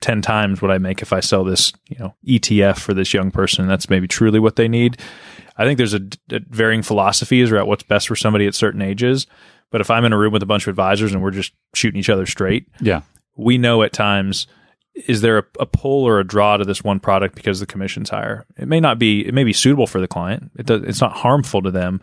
10 0.04 0.22
times 0.22 0.62
what 0.62 0.70
I 0.70 0.80
make 0.80 1.02
if 1.02 1.14
I 1.14 1.22
sell 1.22 1.46
this, 1.46 1.72
you 1.88 1.98
know, 1.98 2.14
ETF 2.28 2.78
for 2.78 2.94
this 2.94 3.14
young 3.14 3.32
person. 3.32 3.70
That's 3.70 3.90
maybe 3.90 4.06
truly 4.06 4.38
what 4.38 4.58
they 4.58 4.68
need. 4.68 5.00
I 5.56 5.64
think 5.64 5.78
there's 5.78 5.94
a, 5.94 6.02
a 6.30 6.42
varying 6.50 6.82
philosophies 6.82 7.50
about 7.50 7.68
what's 7.68 7.84
best 7.84 8.10
for 8.10 8.16
somebody 8.18 8.46
at 8.46 8.54
certain 8.54 8.82
ages. 8.82 9.28
But 9.72 9.80
if 9.80 9.90
I'm 9.90 10.04
in 10.04 10.12
a 10.12 10.18
room 10.18 10.34
with 10.34 10.44
a 10.44 10.46
bunch 10.46 10.68
of 10.68 10.72
advisors 10.72 11.14
and 11.14 11.24
we're 11.24 11.32
just 11.32 11.54
shooting 11.74 12.02
each 12.02 12.10
other 12.10 12.26
straight, 12.26 12.68
yeah, 12.82 13.02
we 13.38 13.58
know 13.58 13.82
at 13.82 13.94
times 13.94 14.46
is 14.94 15.22
there 15.22 15.40
a, 15.40 15.44
a, 15.62 15.66
pull 15.66 16.04
or 16.04 16.20
a 16.20 16.28
draw 16.28 16.58
to 16.58 16.66
this 16.66 16.84
one 16.84 17.00
product 17.00 17.34
because 17.34 17.62
the 17.62 17.66
commission's 17.66 18.10
higher? 18.10 18.46
It 18.58 18.68
may 18.68 18.82
not 18.82 19.00
be. 19.00 19.26
It 19.26 19.34
may 19.34 19.46
be 19.46 19.54
suitable 19.54 19.88
for 19.88 20.02
the 20.02 20.08
client. 20.08 20.52
It 20.60 20.66
does, 20.66 20.84
it's 20.84 21.02
not 21.02 21.14
harmful 21.14 21.62
to 21.62 21.72
them. 21.72 22.02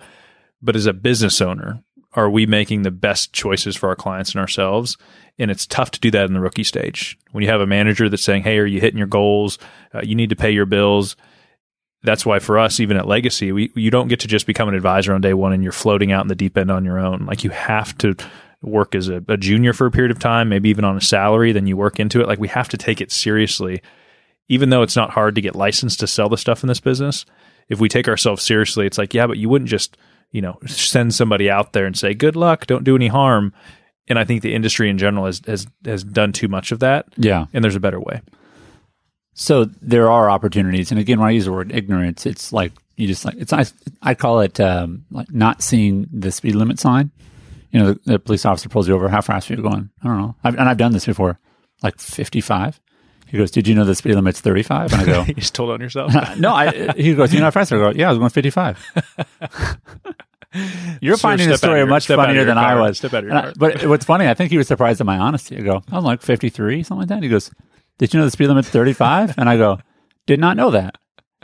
But 0.63 0.75
as 0.75 0.87
a 0.87 0.93
business 0.95 1.41
owner, 1.41 1.83
are 2.13 2.31
we 2.31 2.47
making 2.47 2.83
the 2.83 2.91
best 2.91 3.33
choices 3.33 3.77
for 3.77 3.89
our 3.89 3.97
clients 3.97 4.33
and 4.33 4.41
ourselves? 4.41 4.97
And 5.39 5.51
it's 5.51 5.67
tough 5.67 5.91
to 5.93 6.01
do 6.01 6.11
that 6.11 6.27
in 6.27 6.35
the 6.35 6.41
rookie 6.41 6.65
stage. 6.65 7.19
When 7.31 7.43
you 7.43 7.51
have 7.51 7.61
a 7.61 7.67
manager 7.67 8.09
that's 8.09 8.25
saying, 8.25 8.43
Hey, 8.43 8.59
are 8.59 8.67
you 8.67 8.81
hitting 8.81 8.99
your 8.99 9.07
goals? 9.07 9.59
Uh, 9.95 10.01
you 10.03 10.15
need 10.15 10.31
to 10.31 10.37
pay 10.37 10.51
your 10.51 10.67
bills. 10.67 11.17
That's 12.03 12.27
why 12.27 12.39
for 12.39 12.59
us, 12.59 12.81
even 12.81 12.97
at 12.97 13.07
Legacy, 13.07 13.53
we, 13.53 13.71
you 13.75 13.91
don't 13.91 14.09
get 14.09 14.21
to 14.21 14.29
just 14.29 14.47
become 14.47 14.69
an 14.69 14.75
advisor 14.75 15.15
on 15.15 15.21
day 15.21 15.35
one 15.35 15.53
and 15.53 15.63
you're 15.63 15.73
floating 15.73 16.13
out 16.13 16.23
in 16.23 16.29
the 16.29 16.35
deep 16.35 16.57
end 16.57 16.71
on 16.71 16.85
your 16.85 16.99
own. 16.99 17.27
Like 17.27 17.45
you 17.45 17.51
have 17.51 17.97
to 17.99 18.17
work 18.63 18.95
as 18.95 19.09
a, 19.09 19.23
a 19.29 19.37
junior 19.37 19.73
for 19.73 19.87
a 19.87 19.91
period 19.91 20.11
of 20.11 20.19
time, 20.19 20.49
maybe 20.49 20.69
even 20.71 20.85
on 20.85 20.97
a 20.97 21.01
salary, 21.01 21.53
then 21.53 21.67
you 21.67 21.77
work 21.77 22.01
into 22.01 22.21
it. 22.21 22.27
Like 22.27 22.39
we 22.39 22.49
have 22.49 22.69
to 22.71 22.79
take 22.79 23.01
it 23.01 23.13
seriously. 23.13 23.83
Even 24.49 24.71
though 24.71 24.83
it's 24.83 24.97
not 24.97 25.11
hard 25.11 25.37
to 25.37 25.41
get 25.41 25.55
licensed 25.55 26.01
to 26.01 26.07
sell 26.07 26.29
the 26.29 26.37
stuff 26.37 26.65
in 26.65 26.69
this 26.69 26.81
business, 26.81 27.25
if 27.69 27.79
we 27.79 27.89
take 27.89 28.09
ourselves 28.09 28.43
seriously, 28.43 28.85
it's 28.85 28.99
like, 28.99 29.15
yeah, 29.15 29.27
but 29.29 29.39
you 29.39 29.49
wouldn't 29.49 29.71
just– 29.71 29.97
you 30.33 30.41
know, 30.41 30.59
send 30.67 31.15
somebody 31.15 31.51
out 31.51 31.73
there 31.73 31.87
and 31.87 31.97
say, 31.97 32.15
good 32.15 32.37
luck, 32.37 32.67
don't 32.67 32.85
do 32.85 32.95
any 32.95 33.09
harm. 33.09 33.53
And 34.09 34.19
I 34.19 34.25
think 34.25 34.43
the 34.43 34.55
industry 34.55 34.89
in 34.91 34.99
general 34.99 35.27
has, 35.27 35.41
has, 35.47 35.67
has 35.85 36.05
done 36.05 36.33
too 36.33 36.49
much 36.49 36.73
of 36.73 36.81
that. 36.81 37.07
Yeah. 37.17 37.47
And 37.53 37.63
there's 37.65 37.77
a 37.77 37.81
better 37.81 38.01
way. 38.01 38.21
So 39.35 39.65
there 39.81 40.11
are 40.11 40.31
opportunities. 40.31 40.91
And 40.91 41.01
again, 41.01 41.19
when 41.21 41.29
I 41.29 41.33
use 41.33 41.45
the 41.45 41.53
word 41.53 41.73
ignorance, 41.73 42.27
it's 42.27 42.53
like, 42.53 42.73
you 42.97 43.07
just 43.07 43.25
like, 43.25 43.37
it's, 43.37 43.53
I, 43.53 43.65
I 44.03 44.15
call 44.15 44.41
it, 44.41 44.61
um, 44.61 45.05
like 45.11 45.33
not 45.33 45.63
seeing 45.63 46.07
the 46.13 46.31
speed 46.31 46.55
limit 46.55 46.79
sign. 46.79 47.11
You 47.71 47.81
know, 47.81 47.93
the, 47.93 48.01
the, 48.05 48.19
police 48.19 48.45
officer 48.45 48.69
pulls 48.69 48.89
you 48.89 48.95
over. 48.95 49.09
How 49.09 49.21
fast 49.21 49.51
are 49.51 49.55
you 49.55 49.63
going? 49.63 49.91
I 50.03 50.09
don't 50.09 50.19
know. 50.19 50.35
I've, 50.43 50.57
and 50.57 50.69
I've 50.69 50.77
done 50.77 50.93
this 50.93 51.07
before, 51.07 51.39
like 51.83 51.99
55. 52.01 52.81
He 53.31 53.39
goes, 53.39 53.53
"Did 53.53 53.69
you 53.69 53.77
know 53.77 53.85
the 53.85 53.95
speed 53.95 54.17
limit's 54.17 54.41
35?" 54.41 54.93
And 54.93 55.03
I 55.03 55.05
go, 55.07 55.23
"You 55.29 55.35
just 55.35 55.55
told 55.55 55.71
on 55.71 55.81
yourself." 55.81 56.13
no, 56.39 56.53
I, 56.53 56.93
he 56.97 57.15
goes, 57.15 57.33
"You 57.33 57.39
know 57.39 57.47
how 57.47 57.53
fast?" 57.53 57.73
I 57.73 57.77
go, 57.77 57.91
"Yeah, 57.91 58.09
I 58.09 58.11
was 58.11 58.19
going 58.19 58.31
55." 58.31 59.79
You're 61.01 61.17
Sir, 61.17 61.23
finding 61.23 61.49
the 61.49 61.59
story 61.59 61.85
much 61.87 62.07
funnier 62.07 62.45
than 62.45 62.59
I 62.59 62.75
was. 62.75 63.05
I, 63.05 63.53
but 63.57 63.85
what's 63.87 64.05
funny, 64.05 64.27
I 64.27 64.35
think 64.35 64.51
he 64.51 64.59
was 64.59 64.67
surprised 64.67 65.01
at 65.01 65.07
my 65.07 65.17
honesty. 65.17 65.57
I 65.57 65.61
go, 65.61 65.83
I'm 65.93 66.05
like 66.05 66.23
53, 66.23 66.83
something 66.83 67.01
like 67.01 67.09
that. 67.09 67.23
he 67.23 67.29
goes, 67.29 67.51
Did 67.99 68.13
you 68.13 68.19
know 68.19 68.25
the 68.25 68.31
speed 68.31 68.49
limit's 68.49 68.69
35? 68.69 69.35
And 69.39 69.49
I 69.49 69.57
go, 69.57 69.79
Did 70.27 70.41
not 70.41 70.57
know 70.57 70.71
that. 70.71 70.97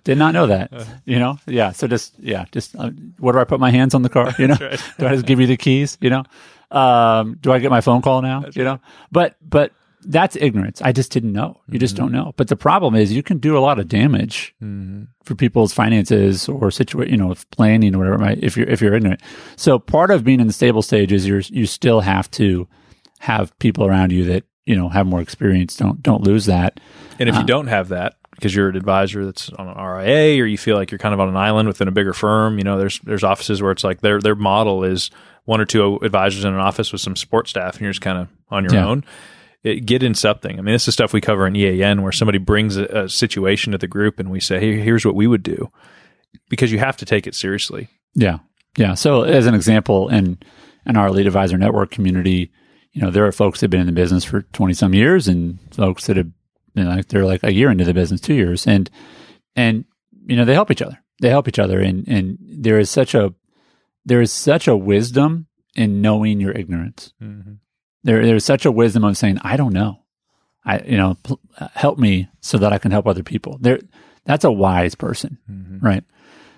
Did 0.06 0.18
not 0.18 0.34
know 0.34 0.46
that. 0.46 0.70
You 1.04 1.18
know, 1.18 1.38
yeah. 1.46 1.72
So 1.72 1.88
just 1.88 2.14
yeah, 2.20 2.44
just 2.52 2.76
uh, 2.76 2.90
where 3.18 3.32
do 3.32 3.40
I 3.40 3.44
put 3.44 3.58
my 3.58 3.72
hands 3.72 3.92
on 3.92 4.02
the 4.02 4.08
car? 4.08 4.32
You 4.38 4.46
know, 4.46 4.56
right. 4.60 4.80
do 4.98 5.06
I 5.06 5.14
just 5.14 5.26
give 5.26 5.40
you 5.40 5.48
the 5.48 5.56
keys? 5.56 5.98
You 6.00 6.10
know, 6.10 6.24
um, 6.70 7.38
do 7.40 7.52
I 7.52 7.58
get 7.58 7.70
my 7.70 7.80
phone 7.80 8.02
call 8.02 8.22
now? 8.22 8.40
That's 8.40 8.56
you 8.56 8.62
know, 8.62 8.78
but 9.10 9.34
but 9.42 9.72
that's 10.08 10.36
ignorance. 10.36 10.80
I 10.82 10.92
just 10.92 11.10
didn't 11.10 11.32
know. 11.32 11.60
You 11.66 11.72
mm-hmm. 11.72 11.80
just 11.80 11.96
don't 11.96 12.12
know. 12.12 12.32
But 12.36 12.48
the 12.48 12.56
problem 12.56 12.94
is 12.94 13.12
you 13.12 13.22
can 13.22 13.38
do 13.38 13.58
a 13.58 13.60
lot 13.60 13.78
of 13.78 13.88
damage 13.88 14.54
mm-hmm. 14.62 15.04
for 15.24 15.34
people's 15.34 15.72
finances 15.72 16.48
or 16.48 16.70
situation, 16.70 17.12
you 17.12 17.18
know, 17.18 17.34
planning 17.50 17.94
or 17.94 17.98
whatever. 17.98 18.18
Might, 18.18 18.42
if 18.42 18.56
you're 18.56 18.68
if 18.68 18.80
you're 18.80 18.94
ignorant, 18.94 19.20
so 19.56 19.78
part 19.78 20.10
of 20.10 20.24
being 20.24 20.40
in 20.40 20.46
the 20.46 20.52
stable 20.52 20.82
stage 20.82 21.12
is 21.12 21.26
you're, 21.26 21.40
you 21.40 21.66
still 21.66 22.00
have 22.00 22.30
to 22.32 22.68
have 23.20 23.56
people 23.58 23.84
around 23.86 24.12
you 24.12 24.24
that 24.24 24.44
you 24.64 24.76
know 24.76 24.88
have 24.88 25.06
more 25.06 25.20
experience. 25.20 25.76
Don't 25.76 26.02
don't 26.02 26.22
lose 26.22 26.46
that. 26.46 26.78
And 27.18 27.28
if 27.28 27.34
uh, 27.34 27.40
you 27.40 27.46
don't 27.46 27.66
have 27.66 27.88
that 27.88 28.14
because 28.30 28.54
you're 28.54 28.68
an 28.68 28.76
advisor 28.76 29.24
that's 29.24 29.50
on 29.50 29.68
an 29.68 29.76
RIA 29.76 30.42
or 30.42 30.46
you 30.46 30.58
feel 30.58 30.76
like 30.76 30.90
you're 30.90 30.98
kind 30.98 31.14
of 31.14 31.20
on 31.20 31.28
an 31.28 31.36
island 31.36 31.68
within 31.68 31.88
a 31.88 31.92
bigger 31.92 32.12
firm, 32.12 32.58
you 32.58 32.64
know, 32.64 32.78
there's 32.78 33.00
there's 33.00 33.24
offices 33.24 33.60
where 33.60 33.72
it's 33.72 33.84
like 33.84 34.02
their 34.02 34.20
their 34.20 34.36
model 34.36 34.84
is 34.84 35.10
one 35.46 35.60
or 35.60 35.64
two 35.64 35.96
advisors 36.02 36.44
in 36.44 36.52
an 36.52 36.60
office 36.60 36.92
with 36.92 37.00
some 37.00 37.16
support 37.16 37.48
staff, 37.48 37.74
and 37.74 37.82
you're 37.82 37.92
just 37.92 38.02
kind 38.02 38.18
of 38.18 38.28
on 38.50 38.64
your 38.64 38.74
yeah. 38.74 38.86
own 38.86 39.04
it, 39.66 39.86
get 39.86 40.02
in 40.02 40.14
something. 40.14 40.58
I 40.58 40.62
mean, 40.62 40.72
this 40.72 40.86
is 40.86 40.94
stuff 40.94 41.12
we 41.12 41.20
cover 41.20 41.46
in 41.46 41.56
EAN 41.56 42.02
where 42.02 42.12
somebody 42.12 42.38
brings 42.38 42.76
a, 42.76 42.84
a 42.84 43.08
situation 43.08 43.72
to 43.72 43.78
the 43.78 43.88
group 43.88 44.20
and 44.20 44.30
we 44.30 44.40
say, 44.40 44.60
hey, 44.60 44.80
here's 44.80 45.04
what 45.04 45.14
we 45.14 45.26
would 45.26 45.42
do 45.42 45.70
because 46.48 46.70
you 46.70 46.78
have 46.78 46.96
to 46.98 47.04
take 47.04 47.26
it 47.26 47.34
seriously. 47.34 47.88
Yeah. 48.14 48.38
Yeah. 48.76 48.94
So 48.94 49.22
as 49.22 49.46
an 49.46 49.54
example, 49.54 50.08
in, 50.08 50.38
in 50.86 50.96
our 50.96 51.08
Elite 51.08 51.26
advisor 51.26 51.58
network 51.58 51.90
community, 51.90 52.52
you 52.92 53.02
know, 53.02 53.10
there 53.10 53.26
are 53.26 53.32
folks 53.32 53.60
that 53.60 53.64
have 53.64 53.70
been 53.70 53.80
in 53.80 53.86
the 53.86 53.92
business 53.92 54.24
for 54.24 54.42
20 54.42 54.74
some 54.74 54.94
years 54.94 55.28
and 55.28 55.58
folks 55.74 56.06
that 56.06 56.16
have 56.16 56.30
been 56.74 56.88
like, 56.88 57.08
they're 57.08 57.24
like 57.24 57.42
a 57.42 57.52
year 57.52 57.70
into 57.70 57.84
the 57.84 57.94
business, 57.94 58.20
two 58.20 58.34
years. 58.34 58.66
And, 58.66 58.88
and, 59.54 59.84
you 60.26 60.36
know, 60.36 60.44
they 60.44 60.54
help 60.54 60.70
each 60.70 60.82
other. 60.82 60.98
They 61.20 61.30
help 61.30 61.48
each 61.48 61.58
other. 61.58 61.80
And, 61.80 62.06
and 62.06 62.38
there 62.40 62.78
is 62.78 62.90
such 62.90 63.14
a, 63.14 63.34
there 64.04 64.20
is 64.20 64.32
such 64.32 64.68
a 64.68 64.76
wisdom 64.76 65.46
in 65.74 66.00
knowing 66.00 66.40
your 66.40 66.52
ignorance. 66.52 67.12
Mm-hmm. 67.20 67.54
There, 68.06 68.24
there's 68.24 68.44
such 68.44 68.64
a 68.64 68.70
wisdom 68.72 69.04
of 69.04 69.16
saying, 69.18 69.38
I 69.42 69.56
don't 69.56 69.72
know. 69.72 70.00
I, 70.64 70.78
you 70.80 70.96
know, 70.96 71.16
pl- 71.22 71.40
help 71.74 71.98
me 71.98 72.28
so 72.40 72.58
that 72.58 72.72
I 72.72 72.78
can 72.78 72.90
help 72.90 73.06
other 73.06 73.22
people. 73.22 73.58
There, 73.60 73.80
that's 74.24 74.44
a 74.44 74.50
wise 74.52 74.94
person, 74.94 75.38
Mm-hmm. 75.50 75.84
right? 75.84 76.04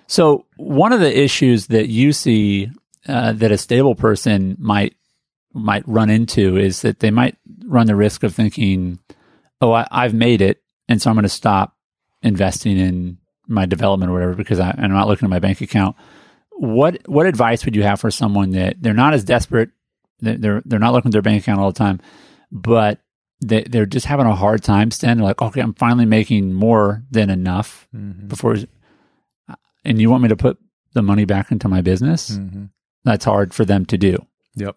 So 0.07 0.45
one 0.57 0.91
of 0.93 0.99
the 0.99 1.15
issues 1.23 1.67
that 1.67 1.87
you 1.89 2.13
see 2.13 2.71
uh, 3.07 3.33
that 3.33 3.51
a 3.51 3.57
stable 3.57 3.93
person 3.95 4.55
might 4.59 4.95
might 5.53 5.87
run 5.87 6.09
into 6.09 6.57
is 6.57 6.81
that 6.81 6.99
they 6.99 7.11
might 7.11 7.35
run 7.65 7.85
the 7.87 7.95
risk 7.95 8.23
of 8.23 8.33
thinking, 8.33 8.97
"Oh, 9.61 9.71
I, 9.71 9.87
I've 9.91 10.13
made 10.15 10.41
it, 10.41 10.61
and 10.87 10.99
so 11.01 11.09
I'm 11.09 11.15
going 11.15 11.23
to 11.23 11.29
stop 11.29 11.75
investing 12.23 12.77
in 12.79 13.17
my 13.47 13.65
development 13.67 14.09
or 14.09 14.13
whatever 14.13 14.33
because 14.35 14.59
I, 14.59 14.73
I'm 14.77 14.91
not 14.91 15.07
looking 15.07 15.25
at 15.27 15.29
my 15.29 15.39
bank 15.39 15.61
account." 15.61 15.95
What 16.51 17.07
what 17.07 17.25
advice 17.27 17.63
would 17.65 17.75
you 17.75 17.83
have 17.83 17.99
for 18.01 18.09
someone 18.11 18.51
that 18.51 18.81
they're 18.81 18.93
not 18.95 19.13
as 19.13 19.23
desperate, 19.23 19.69
they're 20.21 20.61
they're, 20.65 20.79
not 20.79 20.93
looking 20.93 21.09
at 21.09 21.13
their 21.13 21.21
bank 21.21 21.43
account 21.43 21.59
all 21.59 21.71
the 21.71 21.77
time, 21.77 21.99
but 22.51 22.99
they, 23.41 23.63
they're 23.63 23.85
just 23.85 24.05
having 24.05 24.25
a 24.25 24.35
hard 24.35 24.63
time 24.63 24.91
standing 24.91 25.23
like, 25.23 25.41
okay, 25.41 25.61
I'm 25.61 25.73
finally 25.73 26.05
making 26.05 26.53
more 26.53 27.03
than 27.11 27.29
enough 27.29 27.87
Mm-hmm. 27.95 28.27
before, 28.27 28.57
and 29.85 30.01
you 30.01 30.09
want 30.09 30.23
me 30.23 30.29
to 30.29 30.35
put 30.35 30.57
the 30.93 31.01
money 31.01 31.25
back 31.25 31.51
into 31.51 31.67
my 31.67 31.81
business? 31.81 32.31
Mm-hmm. 32.31 32.65
That's 33.03 33.25
hard 33.25 33.53
for 33.53 33.63
them 33.65 33.85
to 33.87 33.97
do. 33.97 34.17
Yep. 34.55 34.75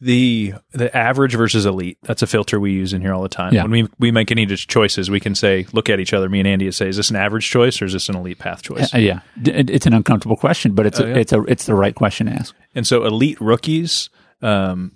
The 0.00 0.54
the 0.72 0.94
average 0.96 1.36
versus 1.36 1.64
elite. 1.64 1.96
That's 2.02 2.22
a 2.22 2.26
filter 2.26 2.58
we 2.58 2.72
use 2.72 2.92
in 2.92 3.00
here 3.02 3.14
all 3.14 3.22
the 3.22 3.28
time. 3.28 3.54
Yeah. 3.54 3.62
When 3.62 3.70
we 3.70 3.88
we 4.00 4.10
make 4.10 4.32
any 4.32 4.46
choices, 4.46 5.08
we 5.08 5.20
can 5.20 5.36
say, 5.36 5.64
look 5.72 5.88
at 5.88 6.00
each 6.00 6.12
other. 6.12 6.28
Me 6.28 6.40
and 6.40 6.48
Andy 6.48 6.68
say, 6.72 6.88
is 6.88 6.96
this 6.96 7.10
an 7.10 7.14
average 7.16 7.48
choice 7.48 7.80
or 7.80 7.84
is 7.84 7.92
this 7.92 8.08
an 8.08 8.16
elite 8.16 8.40
path 8.40 8.62
choice? 8.62 8.92
Uh, 8.92 8.98
yeah, 8.98 9.20
it's 9.44 9.86
an 9.86 9.94
uncomfortable 9.94 10.36
question, 10.36 10.74
but 10.74 10.86
it's 10.86 10.98
Oh, 10.98 11.04
a, 11.04 11.08
yeah. 11.08 11.14
it's 11.18 11.32
a 11.32 11.42
it's 11.44 11.66
the 11.66 11.76
right 11.76 11.94
question 11.94 12.26
to 12.26 12.32
ask. 12.32 12.52
And 12.74 12.84
so 12.84 13.04
elite 13.04 13.40
rookies 13.40 14.10
um, 14.42 14.92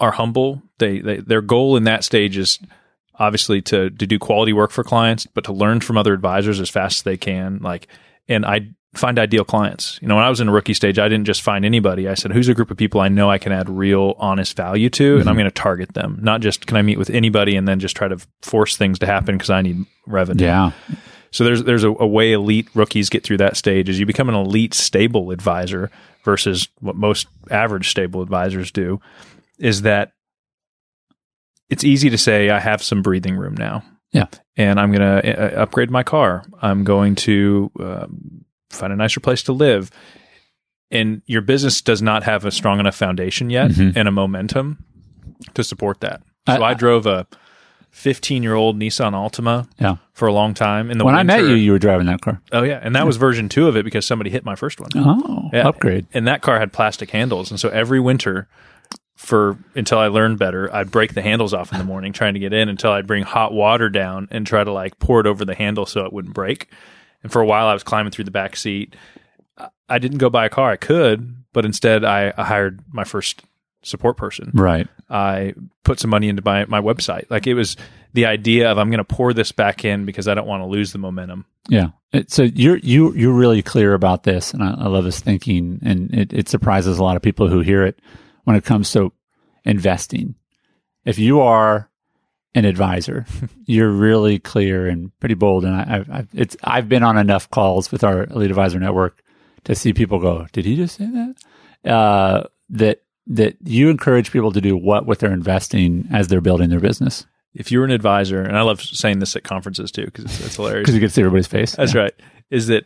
are 0.00 0.12
humble. 0.12 0.62
They, 0.78 1.00
they 1.00 1.16
their 1.18 1.42
goal 1.42 1.76
in 1.76 1.84
that 1.84 2.04
stage 2.04 2.36
is 2.36 2.58
obviously 3.14 3.62
to 3.62 3.90
to 3.90 4.06
do 4.06 4.18
quality 4.18 4.52
work 4.52 4.70
for 4.70 4.84
clients, 4.84 5.26
but 5.26 5.44
to 5.44 5.52
learn 5.52 5.80
from 5.80 5.98
other 5.98 6.14
advisors 6.14 6.60
as 6.60 6.70
fast 6.70 7.00
as 7.00 7.02
they 7.02 7.16
can. 7.16 7.58
Like, 7.62 7.88
and 8.28 8.44
I 8.44 8.68
find 8.94 9.18
ideal 9.18 9.44
clients. 9.44 9.98
You 10.00 10.08
know, 10.08 10.16
when 10.16 10.24
I 10.24 10.30
was 10.30 10.40
in 10.40 10.48
a 10.48 10.52
rookie 10.52 10.74
stage, 10.74 10.98
I 10.98 11.08
didn't 11.08 11.26
just 11.26 11.42
find 11.42 11.64
anybody. 11.64 12.08
I 12.08 12.14
said, 12.14 12.32
who's 12.32 12.48
a 12.48 12.54
group 12.54 12.70
of 12.70 12.76
people 12.76 13.00
I 13.00 13.08
know 13.08 13.30
I 13.30 13.38
can 13.38 13.52
add 13.52 13.68
real, 13.68 14.14
honest 14.18 14.56
value 14.56 14.90
to, 14.90 15.18
and 15.18 15.28
I'm 15.28 15.36
going 15.36 15.44
to 15.44 15.50
target 15.50 15.94
them. 15.94 16.18
Not 16.22 16.40
just 16.40 16.66
can 16.66 16.76
I 16.76 16.82
meet 16.82 16.98
with 16.98 17.10
anybody 17.10 17.56
and 17.56 17.68
then 17.68 17.80
just 17.80 17.96
try 17.96 18.08
to 18.08 18.18
force 18.42 18.76
things 18.76 18.98
to 19.00 19.06
happen 19.06 19.36
because 19.36 19.50
I 19.50 19.62
need 19.62 19.84
revenue. 20.06 20.44
Yeah, 20.44 20.72
So 21.30 21.44
there's 21.44 21.64
there's 21.64 21.84
a, 21.84 21.90
a 21.90 22.06
way 22.06 22.32
elite 22.32 22.68
rookies 22.74 23.08
get 23.10 23.24
through 23.24 23.38
that 23.38 23.56
stage 23.56 23.88
is 23.88 24.00
you 24.00 24.06
become 24.06 24.28
an 24.28 24.34
elite 24.34 24.74
stable 24.74 25.30
advisor 25.30 25.90
versus 26.28 26.68
what 26.80 26.94
most 26.94 27.26
average 27.50 27.88
stable 27.88 28.20
advisors 28.20 28.70
do 28.70 29.00
is 29.58 29.80
that 29.82 30.12
it's 31.70 31.84
easy 31.84 32.10
to 32.10 32.18
say 32.18 32.50
I 32.50 32.58
have 32.58 32.82
some 32.82 33.00
breathing 33.00 33.34
room 33.34 33.54
now. 33.54 33.82
Yeah. 34.12 34.26
And 34.54 34.78
I'm 34.78 34.92
going 34.92 35.00
to 35.22 35.56
uh, 35.58 35.62
upgrade 35.62 35.90
my 35.90 36.02
car. 36.02 36.44
I'm 36.60 36.84
going 36.84 37.14
to 37.16 37.70
um, 37.80 38.44
find 38.68 38.92
a 38.92 38.96
nicer 38.96 39.20
place 39.20 39.42
to 39.44 39.54
live. 39.54 39.90
And 40.90 41.22
your 41.24 41.40
business 41.40 41.80
does 41.80 42.02
not 42.02 42.24
have 42.24 42.44
a 42.44 42.50
strong 42.50 42.78
enough 42.78 42.94
foundation 42.94 43.48
yet 43.48 43.70
Mhm. 43.70 43.96
and 43.96 44.06
a 44.06 44.10
momentum 44.12 44.84
to 45.54 45.64
support 45.64 46.00
that. 46.00 46.20
So 46.46 46.62
I- 46.62 46.70
I, 46.70 46.74
drove 46.74 47.06
a 47.06 47.26
15 47.98 48.44
year 48.44 48.54
old 48.54 48.78
Nissan 48.78 49.12
Altima 49.12 49.68
yeah. 49.80 49.96
for 50.12 50.28
a 50.28 50.32
long 50.32 50.54
time. 50.54 50.88
In 50.88 50.98
the 50.98 51.04
When 51.04 51.16
I 51.16 51.24
met 51.24 51.40
you, 51.40 51.54
you 51.54 51.72
were 51.72 51.80
driving 51.80 52.06
that 52.06 52.20
car. 52.20 52.40
oh 52.52 52.62
yeah, 52.62 52.78
and 52.80 52.94
that 52.94 53.04
was 53.06 53.16
version 53.16 53.48
two 53.48 53.66
of 53.66 53.76
it 53.76 53.84
because 53.84 54.06
somebody 54.06 54.30
hit 54.30 54.44
my 54.44 54.54
first 54.54 54.80
one. 54.80 54.90
Oh, 54.94 55.50
Yeah. 55.52 55.66
upgrade. 55.66 56.06
And 56.14 56.28
that 56.28 56.40
car 56.40 56.60
had 56.60 56.72
plastic 56.72 57.10
handles, 57.10 57.50
and 57.50 57.58
so 57.58 57.68
every 57.70 57.98
winter, 57.98 58.46
for 59.16 59.58
until 59.74 59.98
I 59.98 60.06
learned 60.06 60.38
better, 60.38 60.72
I'd 60.72 60.92
break 60.92 61.14
the 61.14 61.22
handles 61.22 61.52
off 61.52 61.72
in 61.72 61.78
the 61.78 61.84
morning 61.84 62.12
trying 62.12 62.34
to 62.34 62.40
get 62.40 62.52
in 62.52 62.68
until 62.68 62.92
I'd 62.92 63.08
bring 63.08 63.24
hot 63.24 63.52
water 63.52 63.88
down 63.88 64.28
and 64.30 64.46
try 64.46 64.62
to 64.62 64.70
like 64.72 65.00
pour 65.00 65.18
it 65.18 65.26
over 65.26 65.44
the 65.44 65.56
handle 65.56 65.84
so 65.84 66.04
it 66.06 66.12
wouldn't 66.12 66.34
break. 66.34 66.68
And 67.24 67.32
for 67.32 67.42
a 67.42 67.46
while, 67.46 67.66
I 67.66 67.72
was 67.74 67.82
climbing 67.82 68.12
through 68.12 68.26
the 68.26 68.30
back 68.30 68.54
seat. 68.54 68.94
I- 69.58 69.70
I 69.88 69.98
didn't 69.98 70.18
go 70.18 70.30
buy 70.30 70.44
a 70.46 70.48
car. 70.48 70.70
I 70.70 70.76
could, 70.76 71.34
but 71.52 71.64
instead, 71.64 72.04
I, 72.04 72.32
I 72.36 72.44
hired 72.44 72.80
my 72.92 73.02
first 73.02 73.42
support 73.82 74.16
person. 74.16 74.50
Right. 74.54 74.88
I 75.08 75.54
put 75.84 76.00
some 76.00 76.10
money 76.10 76.28
into 76.28 76.42
my 76.44 76.64
my 76.66 76.80
website. 76.80 77.30
Like 77.30 77.46
it 77.46 77.54
was 77.54 77.76
the 78.12 78.26
idea 78.26 78.70
of 78.70 78.78
I'm 78.78 78.90
going 78.90 78.98
to 78.98 79.04
pour 79.04 79.32
this 79.32 79.52
back 79.52 79.84
in 79.84 80.04
because 80.04 80.28
I 80.28 80.34
don't 80.34 80.46
want 80.46 80.62
to 80.62 80.66
lose 80.66 80.92
the 80.92 80.98
momentum. 80.98 81.44
Yeah. 81.68 81.90
It, 82.12 82.30
so 82.30 82.42
you're 82.42 82.78
you 82.78 83.14
you're 83.14 83.32
really 83.32 83.62
clear 83.62 83.94
about 83.94 84.22
this, 84.22 84.52
and 84.54 84.62
I, 84.62 84.70
I 84.70 84.86
love 84.88 85.04
this 85.04 85.20
thinking, 85.20 85.80
and 85.82 86.12
it, 86.14 86.32
it 86.32 86.48
surprises 86.48 86.98
a 86.98 87.04
lot 87.04 87.16
of 87.16 87.22
people 87.22 87.48
who 87.48 87.60
hear 87.60 87.84
it 87.84 88.00
when 88.44 88.56
it 88.56 88.64
comes 88.64 88.90
to 88.92 89.12
investing. 89.64 90.34
If 91.04 91.18
you 91.18 91.40
are 91.40 91.90
an 92.54 92.64
advisor, 92.64 93.26
you're 93.66 93.90
really 93.90 94.38
clear 94.38 94.86
and 94.86 95.16
pretty 95.20 95.34
bold. 95.34 95.64
And 95.64 95.74
I, 95.74 95.96
I've, 95.96 96.10
I've 96.10 96.28
it's 96.32 96.56
I've 96.64 96.88
been 96.88 97.02
on 97.02 97.18
enough 97.18 97.50
calls 97.50 97.92
with 97.92 98.04
our 98.04 98.24
Elite 98.24 98.50
Advisor 98.50 98.78
Network 98.78 99.22
to 99.64 99.74
see 99.74 99.92
people 99.92 100.18
go, 100.18 100.46
"Did 100.52 100.64
he 100.64 100.76
just 100.76 100.96
say 100.96 101.06
that?" 101.06 101.90
Uh, 101.90 102.44
that 102.70 103.02
that 103.28 103.56
you 103.64 103.90
encourage 103.90 104.32
people 104.32 104.52
to 104.52 104.60
do 104.60 104.76
what 104.76 105.06
with 105.06 105.18
their 105.20 105.32
investing 105.32 106.08
as 106.10 106.28
they're 106.28 106.40
building 106.40 106.70
their 106.70 106.80
business 106.80 107.26
If 107.54 107.70
you're 107.70 107.84
an 107.84 107.90
advisor, 107.90 108.42
and 108.42 108.56
I 108.56 108.62
love 108.62 108.80
saying 108.80 109.18
this 109.18 109.36
at 109.36 109.44
conferences 109.44 109.90
too 109.90 110.06
because 110.06 110.24
it's, 110.24 110.40
it's 110.44 110.56
hilarious. 110.56 110.82
because 110.84 110.94
you 110.94 111.00
get 111.00 111.08
to 111.08 111.14
see 111.14 111.22
everybody's 111.22 111.46
face. 111.46 111.72
That's 111.76 111.94
right. 111.94 112.14
Is 112.50 112.68
that 112.68 112.84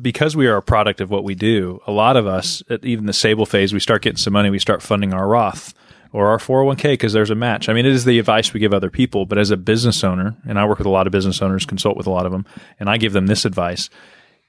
because 0.00 0.34
we 0.36 0.46
are 0.46 0.56
a 0.56 0.62
product 0.62 1.00
of 1.00 1.10
what 1.10 1.24
we 1.24 1.34
do, 1.34 1.80
a 1.86 1.92
lot 1.92 2.16
of 2.16 2.26
us, 2.26 2.62
at 2.68 2.84
even 2.84 3.06
the 3.06 3.12
stable 3.12 3.46
phase, 3.46 3.72
we 3.72 3.80
start 3.80 4.02
getting 4.02 4.16
some 4.16 4.32
money, 4.32 4.50
we 4.50 4.58
start 4.58 4.82
funding 4.82 5.12
our 5.14 5.28
Roth 5.28 5.74
or 6.12 6.28
our 6.28 6.38
401k 6.38 6.92
because 6.92 7.12
there's 7.12 7.30
a 7.30 7.34
match. 7.34 7.68
I 7.68 7.72
mean, 7.72 7.86
it 7.86 7.92
is 7.92 8.04
the 8.04 8.18
advice 8.18 8.52
we 8.52 8.60
give 8.60 8.72
other 8.72 8.90
people, 8.90 9.26
but 9.26 9.38
as 9.38 9.50
a 9.50 9.56
business 9.56 10.02
owner, 10.04 10.36
and 10.48 10.58
I 10.58 10.64
work 10.64 10.78
with 10.78 10.86
a 10.86 10.90
lot 10.90 11.06
of 11.06 11.12
business 11.12 11.42
owners, 11.42 11.66
consult 11.66 11.96
with 11.96 12.06
a 12.06 12.10
lot 12.10 12.26
of 12.26 12.32
them, 12.32 12.46
and 12.80 12.88
I 12.88 12.96
give 12.96 13.12
them 13.12 13.26
this 13.26 13.44
advice. 13.44 13.90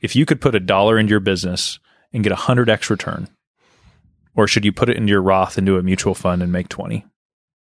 If 0.01 0.15
you 0.15 0.25
could 0.25 0.42
put 0.42 0.56
a 0.56 0.60
dollar 0.60 0.98
into 1.00 1.12
your 1.12 1.20
business 1.20 1.80
and 2.13 2.24
get 2.24 2.32
a 2.32 2.36
hundred 2.38 2.70
X 2.70 2.89
return, 2.89 3.27
or 4.36 4.48
should 4.48 4.65
you 4.65 4.72
put 4.72 4.89
it 4.89 4.98
into 4.98 5.10
your 5.12 5.22
Roth 5.22 5.58
into 5.58 5.77
a 5.77 5.84
mutual 5.84 6.13
fund 6.15 6.42
and 6.44 6.51
make 6.51 6.70
20 6.70 7.06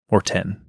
or 0.09 0.21
10? 0.21 0.61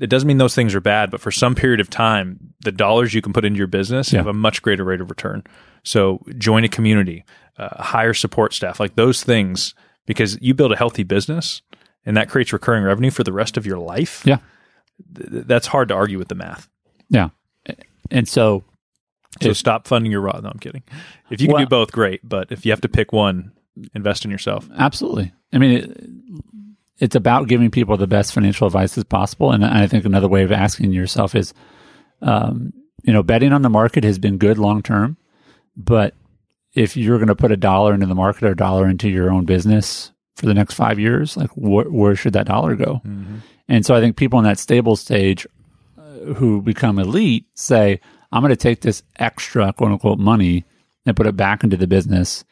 It 0.00 0.10
doesn't 0.10 0.26
mean 0.26 0.38
those 0.38 0.54
things 0.56 0.74
are 0.74 0.80
bad, 0.80 1.10
but 1.10 1.20
for 1.20 1.30
some 1.30 1.54
period 1.54 1.78
of 1.80 1.88
time, 1.88 2.54
the 2.62 2.72
dollars 2.72 3.14
you 3.14 3.22
can 3.22 3.32
put 3.32 3.44
into 3.44 3.58
your 3.58 3.68
business 3.68 4.12
Yeah. 4.12 4.18
have 4.20 4.26
a 4.26 4.32
much 4.32 4.60
greater 4.62 4.82
rate 4.84 5.00
of 5.00 5.08
return. 5.08 5.44
So 5.84 6.24
join 6.38 6.64
a 6.64 6.68
community, 6.68 7.24
uh, 7.58 7.82
hire 7.82 8.14
support 8.14 8.52
staff, 8.54 8.80
like 8.80 8.96
those 8.96 9.22
things, 9.22 9.74
because 10.06 10.36
you 10.40 10.52
build 10.54 10.72
a 10.72 10.76
healthy 10.76 11.04
business 11.04 11.62
and 12.04 12.16
that 12.16 12.28
creates 12.28 12.52
recurring 12.52 12.82
revenue 12.82 13.10
for 13.10 13.22
the 13.22 13.32
rest 13.32 13.56
of 13.56 13.66
your 13.66 13.78
life. 13.78 14.22
Yeah. 14.26 14.38
Th- 15.16 15.44
that's 15.46 15.68
hard 15.68 15.88
to 15.88 15.94
argue 15.94 16.18
with 16.18 16.28
the 16.28 16.34
math. 16.34 16.68
Yeah. 17.08 17.28
And 18.10 18.28
so 18.28 18.64
So 19.42 19.48
If- 19.50 19.56
stop 19.56 19.88
funding 19.88 20.12
your 20.12 20.20
Roth. 20.20 20.44
No, 20.44 20.48
I'm 20.50 20.60
kidding. 20.60 20.84
If 21.28 21.40
you 21.40 21.48
can 21.48 21.54
Well- 21.54 21.64
do 21.64 21.68
both, 21.68 21.90
great. 21.90 22.20
But 22.22 22.52
if 22.52 22.64
you 22.64 22.70
have 22.70 22.80
to 22.82 22.88
pick 22.88 23.12
one, 23.12 23.50
invest 23.94 24.24
in 24.24 24.30
yourself. 24.30 24.68
Absolutely. 24.76 25.32
I 25.52 25.58
mean, 25.58 25.78
it, 25.78 26.00
it's 26.98 27.16
about 27.16 27.48
giving 27.48 27.70
people 27.70 27.96
the 27.96 28.06
best 28.06 28.32
financial 28.32 28.66
advice 28.66 28.96
as 28.96 29.04
possible. 29.04 29.52
And 29.52 29.64
I 29.64 29.86
think 29.86 30.04
another 30.04 30.28
way 30.28 30.42
of 30.42 30.52
asking 30.52 30.92
yourself 30.92 31.34
is, 31.34 31.52
um, 32.22 32.72
you 33.02 33.12
know, 33.12 33.22
betting 33.22 33.52
on 33.52 33.62
the 33.62 33.70
market 33.70 34.04
has 34.04 34.18
been 34.18 34.38
good 34.38 34.58
long 34.58 34.82
term, 34.82 35.16
but 35.76 36.14
if 36.74 36.96
you're 36.96 37.18
going 37.18 37.28
to 37.28 37.36
put 37.36 37.52
a 37.52 37.56
dollar 37.56 37.94
into 37.94 38.06
the 38.06 38.14
market 38.14 38.44
or 38.44 38.52
a 38.52 38.56
dollar 38.56 38.88
into 38.88 39.08
your 39.08 39.30
own 39.30 39.44
business 39.44 40.12
for 40.36 40.46
the 40.46 40.54
next 40.54 40.74
five 40.74 40.98
years, 40.98 41.36
like 41.36 41.50
wh- 41.50 41.92
where 41.92 42.16
should 42.16 42.32
that 42.32 42.46
dollar 42.46 42.74
go? 42.74 43.00
And 43.68 43.84
so 43.86 43.94
I 43.94 44.00
think 44.00 44.16
people 44.16 44.38
in 44.38 44.44
that 44.44 44.58
stable 44.58 44.96
stage 44.96 45.46
uh, 45.98 46.34
who 46.34 46.62
become 46.62 46.98
elite 46.98 47.46
say, 47.54 48.00
I'm 48.32 48.42
going 48.42 48.50
to 48.50 48.56
take 48.56 48.80
this 48.80 49.02
extra 49.18 49.72
quote 49.72 49.92
unquote 49.92 50.18
money 50.18 50.64
and 51.06 51.16
put 51.16 51.26
it 51.26 51.36
back 51.36 51.62
into 51.62 51.76
the 51.76 51.86
business 51.86 52.44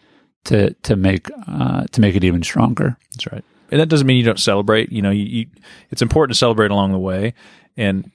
to 0.44 0.72
to 0.74 0.96
make 0.96 1.28
uh, 1.46 1.84
to 1.92 2.00
make 2.00 2.14
it 2.16 2.24
even 2.24 2.42
stronger. 2.42 2.96
That's 3.12 3.30
right. 3.32 3.44
And 3.70 3.80
that 3.80 3.88
doesn't 3.88 4.06
mean 4.06 4.18
you 4.18 4.24
don't 4.24 4.38
celebrate. 4.40 4.92
You 4.92 5.02
know, 5.02 5.10
you, 5.10 5.24
you 5.24 5.46
it's 5.90 6.02
important 6.02 6.34
to 6.34 6.38
celebrate 6.38 6.70
along 6.70 6.92
the 6.92 6.98
way 6.98 7.34
and 7.76 8.10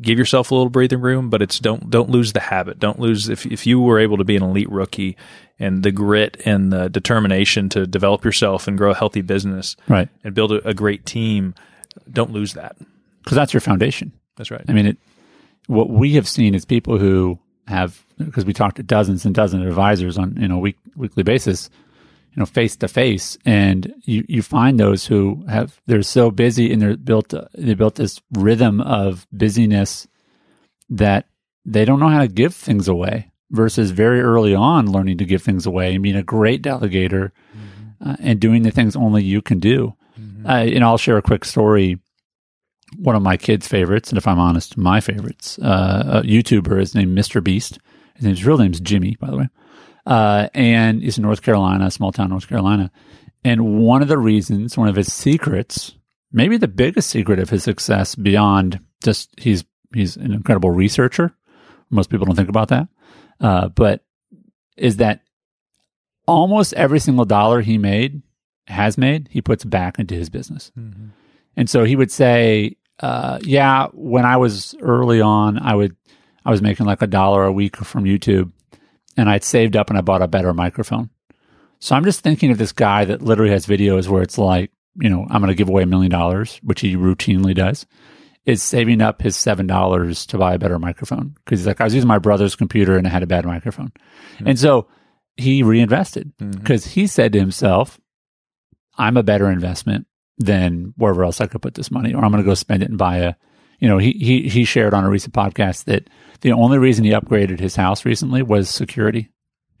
give 0.00 0.18
yourself 0.18 0.50
a 0.50 0.54
little 0.54 0.70
breathing 0.70 1.00
room, 1.00 1.28
but 1.30 1.42
it's 1.42 1.58
don't 1.58 1.90
don't 1.90 2.10
lose 2.10 2.32
the 2.32 2.40
habit. 2.40 2.78
Don't 2.78 2.98
lose 2.98 3.28
if 3.28 3.44
if 3.46 3.66
you 3.66 3.80
were 3.80 3.98
able 3.98 4.16
to 4.16 4.24
be 4.24 4.36
an 4.36 4.42
elite 4.42 4.70
rookie 4.70 5.16
and 5.58 5.82
the 5.82 5.92
grit 5.92 6.40
and 6.44 6.72
the 6.72 6.88
determination 6.88 7.68
to 7.68 7.86
develop 7.86 8.24
yourself 8.24 8.66
and 8.66 8.78
grow 8.78 8.90
a 8.90 8.94
healthy 8.94 9.20
business 9.20 9.76
Right. 9.88 10.08
and 10.24 10.34
build 10.34 10.50
a, 10.50 10.66
a 10.68 10.74
great 10.74 11.06
team, 11.06 11.54
don't 12.10 12.32
lose 12.32 12.54
that. 12.54 12.76
Because 13.22 13.36
that's 13.36 13.52
your 13.52 13.60
foundation. 13.60 14.12
That's 14.36 14.50
right. 14.50 14.64
I 14.66 14.72
mean, 14.72 14.86
it, 14.86 14.96
what 15.68 15.88
we 15.88 16.14
have 16.14 16.26
seen 16.26 16.54
is 16.56 16.64
people 16.64 16.98
who 16.98 17.38
have, 17.66 18.04
because 18.18 18.44
we 18.44 18.52
talk 18.52 18.74
to 18.74 18.82
dozens 18.82 19.24
and 19.24 19.34
dozens 19.34 19.62
of 19.62 19.68
advisors 19.68 20.18
on 20.18 20.36
you 20.38 20.48
know 20.48 20.58
week 20.58 20.78
weekly 20.96 21.22
basis. 21.22 21.70
you 22.34 22.40
know, 22.40 22.46
face 22.46 22.76
to 22.76 22.88
face. 22.88 23.36
And 23.44 23.92
you, 24.04 24.24
you 24.26 24.42
find 24.42 24.80
those 24.80 25.04
who 25.06 25.44
have, 25.48 25.80
they're 25.86 26.02
so 26.02 26.30
busy 26.30 26.72
and 26.72 26.80
they're 26.80 26.96
built, 26.96 27.34
they 27.54 27.74
built 27.74 27.96
this 27.96 28.22
rhythm 28.32 28.80
of 28.80 29.26
busyness 29.32 30.08
that 30.88 31.26
they 31.66 31.84
don't 31.84 32.00
know 32.00 32.08
how 32.08 32.20
to 32.20 32.28
give 32.28 32.54
things 32.54 32.88
away 32.88 33.30
versus 33.50 33.90
very 33.90 34.22
early 34.22 34.54
on 34.54 34.90
learning 34.90 35.18
to 35.18 35.26
give 35.26 35.42
things 35.42 35.66
away 35.66 35.92
and 35.92 36.02
being 36.02 36.16
a 36.16 36.22
great 36.22 36.62
delegator 36.62 37.32
mm-hmm. 37.54 38.08
uh, 38.08 38.16
and 38.20 38.40
doing 38.40 38.62
the 38.62 38.70
things 38.70 38.96
only 38.96 39.22
you 39.22 39.42
can 39.42 39.60
do. 39.60 39.94
Mm-hmm. 40.18 40.46
Uh, 40.46 40.64
and 40.74 40.82
I'll 40.84 40.96
share 40.96 41.18
a 41.18 41.22
quick 41.22 41.44
story. 41.44 41.98
One 42.98 43.16
of 43.16 43.22
my 43.22 43.36
kids' 43.36 43.66
favorites, 43.66 44.10
and 44.10 44.18
if 44.18 44.26
I'm 44.26 44.38
honest, 44.38 44.76
my 44.76 45.00
favorites, 45.00 45.58
uh, 45.58 46.22
a 46.22 46.26
YouTuber 46.26 46.80
is 46.80 46.94
named 46.94 47.16
Mr. 47.16 47.42
Beast. 47.42 47.78
His 48.14 48.24
name's 48.24 48.44
real 48.44 48.58
name's 48.58 48.80
Jimmy, 48.80 49.16
by 49.18 49.30
the 49.30 49.36
way. 49.36 49.48
Uh, 50.06 50.48
and 50.54 51.02
he's 51.02 51.18
in 51.18 51.22
North 51.22 51.42
Carolina, 51.42 51.90
small 51.90 52.12
town 52.12 52.30
North 52.30 52.48
Carolina. 52.48 52.90
And 53.44 53.78
one 53.80 54.02
of 54.02 54.08
the 54.08 54.18
reasons, 54.18 54.76
one 54.76 54.88
of 54.88 54.96
his 54.96 55.12
secrets, 55.12 55.92
maybe 56.32 56.56
the 56.56 56.68
biggest 56.68 57.10
secret 57.10 57.38
of 57.38 57.50
his 57.50 57.64
success 57.64 58.14
beyond 58.14 58.80
just 59.02 59.30
he's 59.38 59.64
he's 59.94 60.16
an 60.16 60.32
incredible 60.32 60.70
researcher. 60.70 61.34
Most 61.90 62.10
people 62.10 62.26
don't 62.26 62.36
think 62.36 62.48
about 62.48 62.68
that. 62.68 62.88
Uh, 63.40 63.68
but 63.68 64.04
is 64.76 64.96
that 64.96 65.22
almost 66.26 66.72
every 66.74 66.98
single 66.98 67.24
dollar 67.24 67.60
he 67.60 67.78
made, 67.78 68.22
has 68.68 68.96
made, 68.96 69.28
he 69.30 69.42
puts 69.42 69.64
back 69.64 69.98
into 69.98 70.14
his 70.14 70.30
business. 70.30 70.72
Mm-hmm. 70.78 71.08
And 71.56 71.68
so 71.68 71.84
he 71.84 71.96
would 71.96 72.10
say, 72.10 72.76
uh, 73.02 73.38
yeah, 73.42 73.88
when 73.92 74.24
I 74.24 74.36
was 74.36 74.74
early 74.80 75.20
on, 75.20 75.58
I 75.58 75.74
would, 75.74 75.96
I 76.44 76.50
was 76.50 76.62
making 76.62 76.86
like 76.86 77.02
a 77.02 77.06
dollar 77.06 77.44
a 77.44 77.52
week 77.52 77.76
from 77.76 78.04
YouTube 78.04 78.52
and 79.16 79.28
I'd 79.28 79.44
saved 79.44 79.76
up 79.76 79.90
and 79.90 79.98
I 79.98 80.02
bought 80.02 80.22
a 80.22 80.28
better 80.28 80.54
microphone. 80.54 81.10
So 81.80 81.96
I'm 81.96 82.04
just 82.04 82.20
thinking 82.20 82.50
of 82.50 82.58
this 82.58 82.72
guy 82.72 83.04
that 83.04 83.22
literally 83.22 83.50
has 83.50 83.66
videos 83.66 84.08
where 84.08 84.22
it's 84.22 84.38
like, 84.38 84.70
you 84.94 85.10
know, 85.10 85.26
I'm 85.28 85.40
going 85.40 85.48
to 85.48 85.56
give 85.56 85.68
away 85.68 85.82
a 85.82 85.86
million 85.86 86.10
dollars, 86.10 86.60
which 86.62 86.80
he 86.80 86.96
routinely 86.96 87.54
does 87.54 87.86
is 88.44 88.62
saving 88.62 89.00
up 89.00 89.22
his 89.22 89.36
seven 89.36 89.66
dollars 89.66 90.26
to 90.26 90.38
buy 90.38 90.54
a 90.54 90.58
better 90.58 90.78
microphone 90.78 91.34
because 91.44 91.60
he's 91.60 91.66
like, 91.66 91.80
I 91.80 91.84
was 91.84 91.94
using 91.94 92.08
my 92.08 92.18
brother's 92.18 92.56
computer 92.56 92.96
and 92.96 93.06
it 93.06 93.10
had 93.10 93.22
a 93.22 93.26
bad 93.26 93.44
microphone, 93.44 93.92
mm-hmm. 94.34 94.48
and 94.48 94.58
so 94.58 94.88
he 95.36 95.62
reinvested 95.62 96.32
because 96.38 96.84
mm-hmm. 96.84 97.00
he 97.00 97.06
said 97.06 97.32
to 97.32 97.40
himself, 97.40 98.00
"I'm 98.96 99.16
a 99.16 99.22
better 99.22 99.50
investment 99.50 100.06
than 100.44 100.94
wherever 100.96 101.24
else 101.24 101.40
I 101.40 101.46
could 101.46 101.62
put 101.62 101.74
this 101.74 101.90
money, 101.90 102.14
or 102.14 102.24
I'm 102.24 102.30
going 102.30 102.42
to 102.42 102.48
go 102.48 102.54
spend 102.54 102.82
it 102.82 102.88
and 102.88 102.98
buy 102.98 103.18
a." 103.18 103.34
You 103.78 103.88
know, 103.88 103.98
he 103.98 104.12
he 104.12 104.48
he 104.48 104.64
shared 104.64 104.94
on 104.94 105.04
a 105.04 105.10
recent 105.10 105.34
podcast 105.34 105.84
that 105.84 106.08
the 106.42 106.52
only 106.52 106.78
reason 106.78 107.04
he 107.04 107.10
upgraded 107.10 107.58
his 107.58 107.74
house 107.74 108.04
recently 108.04 108.42
was 108.42 108.68
security 108.68 109.30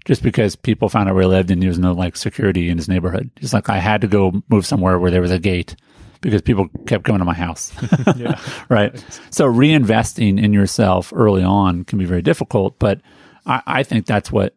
just 0.04 0.22
because 0.22 0.56
people 0.56 0.88
found 0.88 1.08
out 1.08 1.14
where 1.14 1.22
he 1.22 1.28
lived 1.28 1.50
and 1.50 1.62
there 1.62 1.68
was 1.68 1.78
no 1.78 1.92
like 1.92 2.16
security 2.16 2.68
in 2.68 2.76
his 2.76 2.88
neighborhood. 2.88 3.30
He's 3.38 3.54
like, 3.54 3.68
I 3.68 3.78
had 3.78 4.00
to 4.00 4.08
go 4.08 4.42
move 4.48 4.66
somewhere 4.66 4.98
where 4.98 5.10
there 5.10 5.20
was 5.20 5.30
a 5.30 5.38
gate 5.38 5.76
because 6.20 6.42
people 6.42 6.68
kept 6.86 7.04
coming 7.04 7.20
to 7.20 7.24
my 7.24 7.34
house. 7.34 7.72
yeah. 8.16 8.40
right. 8.68 8.92
So 9.30 9.46
reinvesting 9.46 10.42
in 10.42 10.52
yourself 10.52 11.12
early 11.14 11.42
on 11.42 11.84
can 11.84 11.98
be 11.98 12.04
very 12.04 12.22
difficult, 12.22 12.78
but 12.78 13.00
I, 13.46 13.62
I 13.66 13.82
think 13.82 14.06
that's 14.06 14.32
what, 14.32 14.56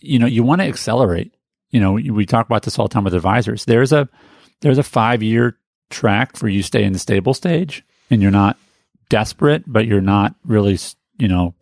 you 0.00 0.18
know, 0.18 0.26
you 0.26 0.44
want 0.44 0.60
to 0.60 0.66
accelerate. 0.66 1.34
You 1.70 1.80
know, 1.80 1.92
we 1.92 2.24
talk 2.24 2.46
about 2.46 2.62
this 2.62 2.78
all 2.78 2.88
the 2.88 2.94
time 2.94 3.04
with 3.04 3.14
advisors. 3.14 3.64
There's 3.64 3.92
a, 3.92 4.08
there's 4.60 4.78
a 4.78 4.82
five 4.82 5.22
year 5.22 5.56
track 5.90 6.36
for 6.36 6.48
you 6.48 6.62
stay 6.62 6.84
in 6.84 6.92
the 6.92 6.98
stable 6.98 7.34
stage 7.34 7.84
and 8.10 8.22
you're 8.22 8.30
not 8.30 8.56
desperate, 9.08 9.64
but 9.66 9.86
you're 9.86 10.00
not 10.00 10.34
really, 10.44 10.78
you 11.18 11.28
know, 11.28 11.54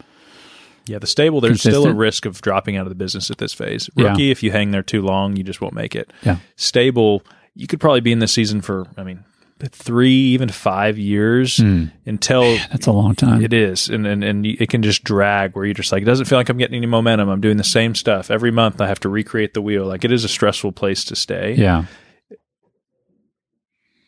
yeah, 0.86 0.98
the 0.98 1.06
stable, 1.06 1.40
there's 1.40 1.62
consistent. 1.62 1.82
still 1.82 1.92
a 1.92 1.94
risk 1.94 2.26
of 2.26 2.40
dropping 2.40 2.76
out 2.76 2.86
of 2.86 2.90
the 2.90 2.94
business 2.94 3.30
at 3.30 3.38
this 3.38 3.52
phase. 3.52 3.90
Rookie, 3.96 4.24
yeah. 4.24 4.32
if 4.32 4.42
you 4.42 4.52
hang 4.52 4.70
there 4.70 4.84
too 4.84 5.02
long, 5.02 5.36
you 5.36 5.42
just 5.42 5.60
won't 5.60 5.74
make 5.74 5.96
it. 5.96 6.12
Yeah. 6.22 6.38
Stable, 6.54 7.22
you 7.54 7.66
could 7.66 7.80
probably 7.80 8.00
be 8.00 8.12
in 8.12 8.20
this 8.20 8.32
season 8.32 8.60
for, 8.60 8.86
I 8.97 9.02
mean, 9.02 9.25
three, 9.58 10.12
even 10.12 10.49
five 10.49 10.97
years 10.97 11.56
mm. 11.56 11.90
until 12.04 12.42
Man, 12.42 12.68
that's 12.71 12.86
a 12.86 12.92
long 12.92 13.16
time. 13.16 13.42
It 13.42 13.52
is, 13.52 13.88
and, 13.88 14.06
and 14.06 14.23
and 14.23 14.47
it 14.47 14.68
can 14.68 14.82
just 14.82 15.02
drag 15.02 15.56
where 15.56 15.64
you're 15.64 15.75
just 15.75 15.90
like, 15.90 16.02
it 16.02 16.04
doesn't 16.04 16.26
feel 16.26 16.38
like 16.38 16.50
I'm 16.50 16.58
getting 16.58 16.76
any 16.76 16.86
momentum. 16.86 17.30
I'm 17.30 17.40
doing 17.40 17.56
the 17.56 17.64
same 17.64 17.94
stuff 17.94 18.30
every 18.30 18.50
month. 18.50 18.80
I 18.80 18.86
have 18.86 19.00
to 19.00 19.08
recreate 19.08 19.54
the 19.54 19.62
wheel. 19.62 19.86
Like 19.86 20.04
it 20.04 20.12
is 20.12 20.25
a 20.25 20.28
stressful 20.28 20.73
place 20.73 21.04
to 21.04 21.16
stay. 21.16 21.54
Yeah 21.54 21.86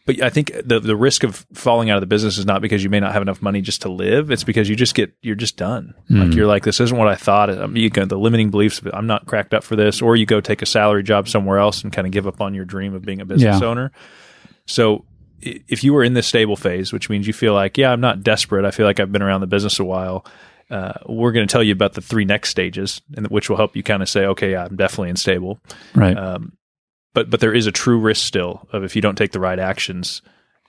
but 0.08 0.22
I 0.22 0.30
think 0.30 0.52
the 0.64 0.80
the 0.80 0.96
risk 0.96 1.22
of 1.22 1.46
falling 1.52 1.90
out 1.90 1.98
of 1.98 2.00
the 2.00 2.06
business 2.06 2.38
is 2.38 2.46
not 2.46 2.62
because 2.62 2.82
you 2.82 2.88
may 2.88 2.98
not 2.98 3.12
have 3.12 3.20
enough 3.20 3.42
money 3.42 3.60
just 3.60 3.82
to 3.82 3.90
live. 3.90 4.30
It's 4.30 4.42
because 4.42 4.66
you 4.66 4.74
just 4.74 4.94
get 4.94 5.12
you're 5.20 5.34
just 5.34 5.58
done. 5.58 5.92
Mm. 6.10 6.24
Like 6.24 6.34
you're 6.34 6.46
like 6.46 6.64
this 6.64 6.80
isn't 6.80 6.96
what 6.96 7.08
I 7.08 7.14
thought. 7.14 7.50
I 7.50 7.66
mean, 7.66 7.82
you 7.82 7.90
go, 7.90 8.06
the 8.06 8.18
limiting 8.18 8.48
beliefs. 8.48 8.80
I'm 8.94 9.06
not 9.06 9.26
cracked 9.26 9.52
up 9.52 9.62
for 9.62 9.76
this. 9.76 10.00
Or 10.00 10.16
you 10.16 10.24
go 10.24 10.40
take 10.40 10.62
a 10.62 10.66
salary 10.66 11.02
job 11.02 11.28
somewhere 11.28 11.58
else 11.58 11.82
and 11.82 11.92
kind 11.92 12.06
of 12.06 12.10
give 12.10 12.26
up 12.26 12.40
on 12.40 12.54
your 12.54 12.64
dream 12.64 12.94
of 12.94 13.02
being 13.02 13.20
a 13.20 13.26
business 13.26 13.60
yeah. 13.60 13.68
owner. 13.68 13.92
So 14.64 15.04
if 15.42 15.84
you 15.84 15.92
were 15.92 16.02
in 16.02 16.14
this 16.14 16.26
stable 16.26 16.56
phase, 16.56 16.90
which 16.90 17.10
means 17.10 17.26
you 17.26 17.34
feel 17.34 17.52
like, 17.52 17.76
yeah, 17.76 17.92
I'm 17.92 18.00
not 18.00 18.22
desperate. 18.22 18.64
I 18.64 18.70
feel 18.70 18.86
like 18.86 19.00
I've 19.00 19.12
been 19.12 19.20
around 19.20 19.42
the 19.42 19.46
business 19.46 19.78
a 19.78 19.84
while. 19.84 20.24
Uh, 20.70 20.94
we're 21.06 21.32
going 21.32 21.46
to 21.46 21.52
tell 21.52 21.62
you 21.62 21.72
about 21.72 21.92
the 21.92 22.00
three 22.00 22.24
next 22.24 22.48
stages, 22.48 23.02
and 23.14 23.26
which 23.28 23.50
will 23.50 23.58
help 23.58 23.76
you 23.76 23.82
kind 23.82 24.02
of 24.02 24.08
say, 24.08 24.24
okay, 24.24 24.52
yeah, 24.52 24.64
I'm 24.64 24.76
definitely 24.76 25.10
unstable. 25.10 25.60
Right. 25.94 26.16
Um, 26.16 26.57
but 27.18 27.30
but 27.30 27.40
there 27.40 27.52
is 27.52 27.66
a 27.66 27.72
true 27.72 27.98
risk 27.98 28.24
still 28.24 28.68
of 28.72 28.84
if 28.84 28.94
you 28.94 29.02
don't 29.02 29.18
take 29.18 29.32
the 29.32 29.40
right 29.40 29.58
actions 29.58 30.22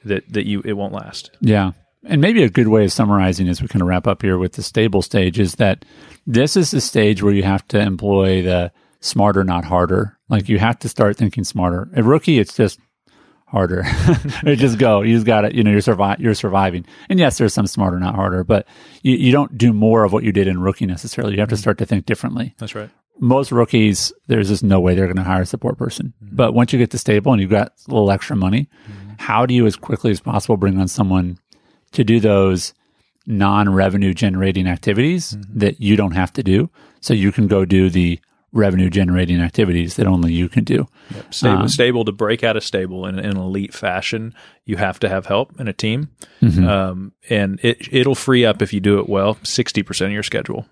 that 0.04 0.24
that 0.34 0.48
you 0.48 0.64
it 0.66 0.74
won't 0.74 0.94
last. 0.94 1.30
Yeah. 1.42 1.74
And 2.06 2.22
maybe 2.22 2.42
a 2.42 2.50
good 2.50 2.70
way 2.70 2.86
of 2.86 2.92
summarizing 2.92 3.48
as 3.48 3.62
we 3.62 3.68
kind 3.68 3.84
of 3.84 3.88
wrap 3.88 4.08
up 4.08 4.24
here 4.24 4.40
with 4.40 4.54
the 4.54 4.64
stable 4.64 5.04
stage 5.04 5.38
is 5.38 5.56
that 5.56 5.86
this 6.26 6.58
is 6.58 6.72
the 6.72 6.82
stage 6.82 7.22
where 7.22 7.34
you 7.34 7.44
have 7.44 7.68
to 7.68 7.80
employ 7.80 8.42
the 8.42 8.72
smarter, 9.00 9.44
not 9.44 9.64
harder. 9.64 10.18
Like 10.28 10.50
you 10.50 10.58
have 10.58 10.80
to 10.80 10.90
start 10.90 11.18
thinking 11.18 11.44
smarter. 11.44 11.88
A 11.94 12.02
rookie, 12.02 12.40
it's 12.40 12.56
just 12.56 12.80
harder. 13.46 13.84
it 14.44 14.56
just 14.56 14.80
go. 14.80 15.02
You 15.02 15.18
just 15.18 15.28
got 15.28 15.46
it. 15.46 15.54
You 15.54 15.64
know, 15.64 15.70
you're 15.70 15.82
survi- 15.82 16.18
You're 16.18 16.34
surviving. 16.34 16.84
And 17.10 17.20
yes, 17.20 17.38
there's 17.38 17.54
some 17.54 17.68
smarter, 17.68 18.00
not 18.00 18.16
harder, 18.16 18.44
but 18.44 18.66
you, 19.04 19.16
you 19.16 19.32
don't 19.32 19.56
do 19.56 19.72
more 19.72 20.04
of 20.04 20.14
what 20.14 20.24
you 20.24 20.32
did 20.32 20.48
in 20.48 20.60
rookie 20.62 20.88
necessarily. 20.88 21.34
You 21.34 21.42
have 21.42 21.50
to 21.50 21.56
mm-hmm. 21.56 21.62
start 21.62 21.78
to 21.78 21.86
think 21.86 22.08
differently. 22.08 22.56
That's 22.58 22.74
right 22.74 22.90
most 23.20 23.52
rookies, 23.52 24.14
there's 24.28 24.50
just 24.50 24.64
no 24.64 24.80
way 24.80 24.96
they're 24.96 25.06
going 25.06 25.18
to 25.18 25.24
hire 25.24 25.42
a 25.42 25.46
support 25.46 25.78
person. 25.78 26.14
Mm-hmm. 26.24 26.36
But 26.36 26.54
once 26.54 26.74
you 26.74 26.80
get 26.80 26.92
to 26.92 26.98
stable 26.98 27.32
and 27.32 27.42
you've 27.42 27.52
got 27.52 27.74
a 27.88 27.92
little 27.92 28.12
extra 28.12 28.36
money, 28.36 28.70
mm-hmm. 28.90 29.12
how 29.18 29.46
do 29.46 29.54
you 29.54 29.66
as 29.66 29.76
quickly 29.76 30.12
as 30.12 30.20
possible 30.20 30.58
bring 30.58 30.80
on 30.80 30.88
someone 30.88 31.38
to 31.92 32.04
do 32.04 32.20
those 32.20 32.74
non-revenue 33.26 34.14
generating 34.14 34.68
activities 34.68 35.34
mm-hmm. 35.34 35.60
that 35.60 35.80
you 35.80 35.96
don't 35.96 36.14
have 36.14 36.34
to 36.34 36.44
do 36.44 36.70
so 37.02 37.14
you 37.14 37.32
can 37.32 37.48
go 37.48 37.66
do 37.66 37.90
the 37.90 38.20
revenue 38.52 38.90
generating 38.90 39.40
activities 39.40 39.96
that 39.96 40.08
only 40.08 40.34
you 40.34 40.50
can 40.50 40.64
do. 40.64 40.88
Yep. 41.14 41.34
Stable, 41.34 41.62
um, 41.62 41.68
stable 41.68 42.06
to 42.06 42.12
break 42.12 42.44
out 42.44 42.58
of 42.58 42.64
stable 42.64 43.06
in, 43.06 43.20
in, 43.20 43.26
an 43.26 43.38
elite 43.38 43.74
fashion, 43.74 44.34
you 44.66 44.78
have 44.78 45.00
to 45.00 45.10
have 45.10 45.28
help 45.28 45.60
in 45.60 45.68
a 45.68 45.74
team. 45.74 46.10
Mm-hmm. 46.42 46.68
Um, 46.68 47.14
and 47.30 47.60
it, 47.62 47.88
it'll 47.92 48.16
free 48.16 48.46
up 48.46 48.62
if 48.62 48.74
you 48.74 48.80
do 48.80 49.00
it 49.00 49.08
well, 49.08 49.36
60% 49.36 50.06
of 50.06 50.12
your 50.12 50.24
schedule. 50.24 50.66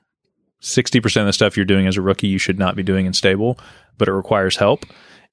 60% 0.61 1.21
of 1.21 1.25
the 1.25 1.33
stuff 1.33 1.55
you're 1.55 1.65
doing 1.65 1.87
as 1.87 1.97
a 1.97 2.01
rookie 2.01 2.27
you 2.27 2.37
should 2.37 2.59
not 2.59 2.75
be 2.75 2.83
doing 2.83 3.05
in 3.05 3.13
stable, 3.13 3.59
but 3.97 4.07
it 4.07 4.13
requires 4.13 4.57
help. 4.57 4.85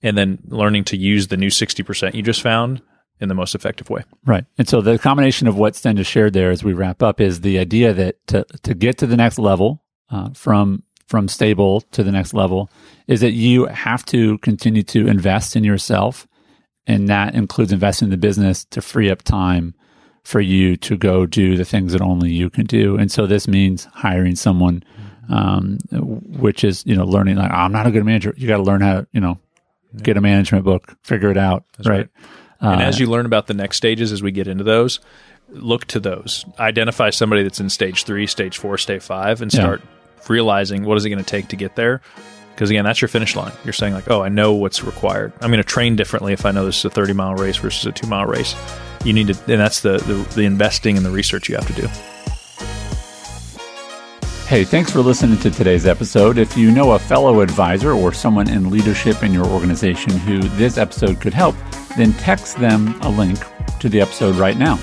And 0.03 0.19
then 0.19 0.39
learning 0.49 0.85
to 0.85 0.97
use 0.97 1.29
the 1.29 1.37
new 1.37 1.49
60% 1.49 2.15
you 2.15 2.23
just 2.23 2.43
found 2.43 2.83
in 3.21 3.29
the 3.29 3.35
most 3.35 3.55
effective 3.55 3.89
way. 3.89 4.03
Right. 4.27 4.45
And 4.59 4.69
so 4.69 4.81
the 4.81 4.99
combination 4.99 5.47
of 5.47 5.57
what 5.57 5.77
Sten 5.77 5.97
just 5.97 6.11
shared 6.11 6.33
there 6.33 6.51
as 6.51 6.63
we 6.63 6.73
wrap 6.73 7.03
up 7.03 7.21
is 7.21 7.41
the 7.41 7.59
idea 7.59 7.93
that 7.95 8.27
to, 8.29 8.45
to 8.63 8.75
get 8.75 8.99
to 8.99 9.07
the 9.07 9.17
next 9.17 9.39
level 9.39 9.83
uh, 10.11 10.31
from 10.35 10.83
from 11.07 11.29
stable 11.29 11.83
to 11.83 12.03
the 12.03 12.11
next 12.11 12.33
level 12.33 12.71
is 13.07 13.21
that 13.21 13.33
you 13.33 13.67
have 13.67 14.07
to 14.07 14.39
continue 14.39 14.83
to 14.83 15.07
invest 15.07 15.55
in 15.55 15.63
yourself 15.63 16.27
and 16.87 17.09
that 17.09 17.35
includes 17.35 17.73
investing 17.73 18.07
in 18.07 18.11
the 18.11 18.17
business 18.17 18.65
to 18.67 18.83
free 18.83 19.11
up 19.11 19.23
time 19.23 19.75
for 20.23 20.41
you 20.41 20.77
to 20.77 20.97
go 20.97 21.27
do 21.27 21.57
the 21.57 21.65
things 21.65 21.93
that 21.93 22.01
only 22.01 22.33
you 22.33 22.49
can 22.49 22.65
do. 22.65 22.97
And 22.97 23.13
so 23.13 23.27
this 23.27 23.47
means 23.47 23.85
hiring 23.93 24.37
someone 24.37 24.83
um, 25.29 25.79
which 25.91 26.65
is 26.65 26.85
you 26.87 26.97
know 26.97 27.05
learning 27.05 27.37
like 27.37 27.51
oh, 27.51 27.55
I'm 27.55 27.73
not 27.73 27.87
a 27.87 27.91
good 27.91 28.05
manager. 28.05 28.35
You 28.37 28.49
got 28.49 28.59
to 28.59 28.63
learn 28.63 28.81
how 28.81 29.01
to 29.01 29.07
you 29.13 29.21
know 29.21 29.39
get 30.03 30.17
a 30.17 30.21
management 30.21 30.65
book, 30.65 30.97
figure 31.03 31.31
it 31.31 31.39
out, 31.39 31.65
right? 31.79 31.87
right. 31.87 32.09
Uh, 32.61 32.73
and 32.73 32.83
as 32.83 32.99
you 32.99 33.07
learn 33.07 33.27
about 33.27 33.47
the 33.47 33.55
next 33.55 33.77
stages, 33.77 34.13
as 34.13 34.23
we 34.23 34.31
get 34.31 34.49
into 34.49 34.65
those, 34.65 35.01
look 35.49 35.85
to 35.87 36.01
those. 36.01 36.45
Identify 36.59 37.11
somebody 37.11 37.43
that's 37.43 37.61
in 37.61 37.69
stage 37.69 38.05
three, 38.05 38.27
stage 38.27 38.59
four, 38.59 38.79
stage 38.79 39.03
five, 39.03 39.43
and 39.43 39.53
start 39.53 39.83
yeah. 39.83 40.25
realizing 40.29 40.85
what 40.85 40.97
is 40.97 41.05
it 41.05 41.11
going 41.11 41.23
to 41.23 41.31
take 41.31 41.49
to 41.49 41.57
get 41.57 41.77
there. 41.77 42.01
Because 42.55 42.71
again, 42.71 42.85
that's 42.85 43.01
your 43.01 43.09
finish 43.09 43.35
line. 43.35 43.53
You're 43.65 43.73
saying 43.73 43.95
like, 43.95 44.09
oh, 44.09 44.23
I 44.23 44.29
know 44.29 44.55
what's 44.55 44.85
required. 44.85 45.33
I'm 45.41 45.51
going 45.51 45.63
to 45.63 45.69
train 45.69 45.97
differently 45.97 46.33
if 46.33 46.47
I 46.47 46.53
know 46.53 46.65
this 46.65 46.79
is 46.79 46.85
a 46.85 46.91
30 46.91 47.13
mile 47.13 47.35
race 47.35 47.57
versus 47.57 47.85
a 47.85 47.93
two 47.93 48.07
mile 48.07 48.27
race. 48.27 48.55
You 49.05 49.13
need 49.13 49.27
to, 49.27 49.53
and 49.53 49.61
that's 49.61 49.81
the, 49.81 49.99
the 49.99 50.15
the 50.35 50.43
investing 50.45 50.97
and 50.97 51.05
the 51.05 51.11
research 51.11 51.49
you 51.49 51.57
have 51.57 51.67
to 51.67 51.83
do. 51.83 52.14
Hey, 54.47 54.63
thanks 54.63 54.93
for 54.93 55.01
listening 55.01 55.39
to 55.39 55.51
today's 55.51 55.87
episode. 55.87 56.37
If 56.37 56.55
you 56.55 56.71
know 56.71 56.93
a 56.93 56.99
fellow 56.99 57.41
advisor 57.41 57.93
or 57.93 58.13
someone 58.13 58.51
in 58.51 58.69
leadership 58.69 59.23
in 59.23 59.33
your 59.33 59.47
organization 59.47 60.13
who 60.19 60.39
this 60.41 60.77
episode 60.77 61.19
could 61.19 61.33
help, 61.33 61.57
then 61.97 62.13
text 62.13 62.59
them 62.59 62.95
a 63.01 63.09
link 63.09 63.39
to 63.81 63.89
the 63.89 64.03
episode 64.03 64.37
right 64.37 64.59
now. 64.59 64.77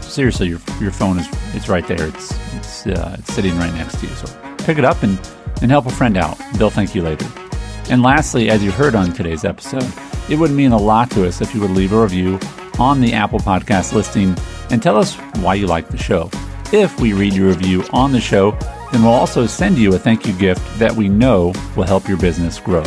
Seriously, 0.00 0.48
your, 0.48 0.58
your 0.80 0.90
phone 0.90 1.20
is 1.20 1.28
it's 1.54 1.68
right 1.68 1.86
there. 1.86 2.08
It's 2.08 2.32
it's, 2.56 2.86
uh, 2.88 3.16
it's 3.20 3.32
sitting 3.32 3.56
right 3.56 3.72
next 3.74 4.00
to 4.00 4.06
you. 4.08 4.14
So 4.14 4.54
pick 4.58 4.78
it 4.78 4.84
up 4.84 5.04
and, 5.04 5.16
and 5.62 5.70
help 5.70 5.86
a 5.86 5.90
friend 5.92 6.16
out. 6.16 6.36
They'll 6.54 6.70
thank 6.70 6.92
you 6.92 7.02
later. 7.02 7.26
And 7.88 8.02
lastly, 8.02 8.50
as 8.50 8.64
you 8.64 8.72
heard 8.72 8.96
on 8.96 9.12
today's 9.12 9.44
episode, 9.44 9.90
it 10.28 10.36
would 10.36 10.50
mean 10.50 10.72
a 10.72 10.76
lot 10.76 11.08
to 11.12 11.24
us 11.24 11.40
if 11.40 11.54
you 11.54 11.60
would 11.60 11.70
leave 11.70 11.92
a 11.92 12.02
review 12.02 12.40
on 12.80 13.00
the 13.00 13.12
Apple 13.12 13.38
Podcast 13.38 13.92
listing 13.92 14.36
and 14.70 14.82
tell 14.82 14.96
us 14.96 15.14
why 15.36 15.54
you 15.54 15.68
like 15.68 15.88
the 15.88 15.96
show. 15.96 16.28
If 16.72 17.00
we 17.00 17.12
read 17.14 17.34
your 17.34 17.48
review 17.48 17.84
on 17.92 18.12
the 18.12 18.20
show, 18.20 18.52
then 18.92 19.02
we'll 19.02 19.12
also 19.12 19.44
send 19.44 19.76
you 19.76 19.94
a 19.94 19.98
thank 19.98 20.24
you 20.24 20.32
gift 20.34 20.78
that 20.78 20.92
we 20.92 21.08
know 21.08 21.52
will 21.74 21.82
help 21.82 22.06
your 22.06 22.16
business 22.16 22.60
grow. 22.60 22.84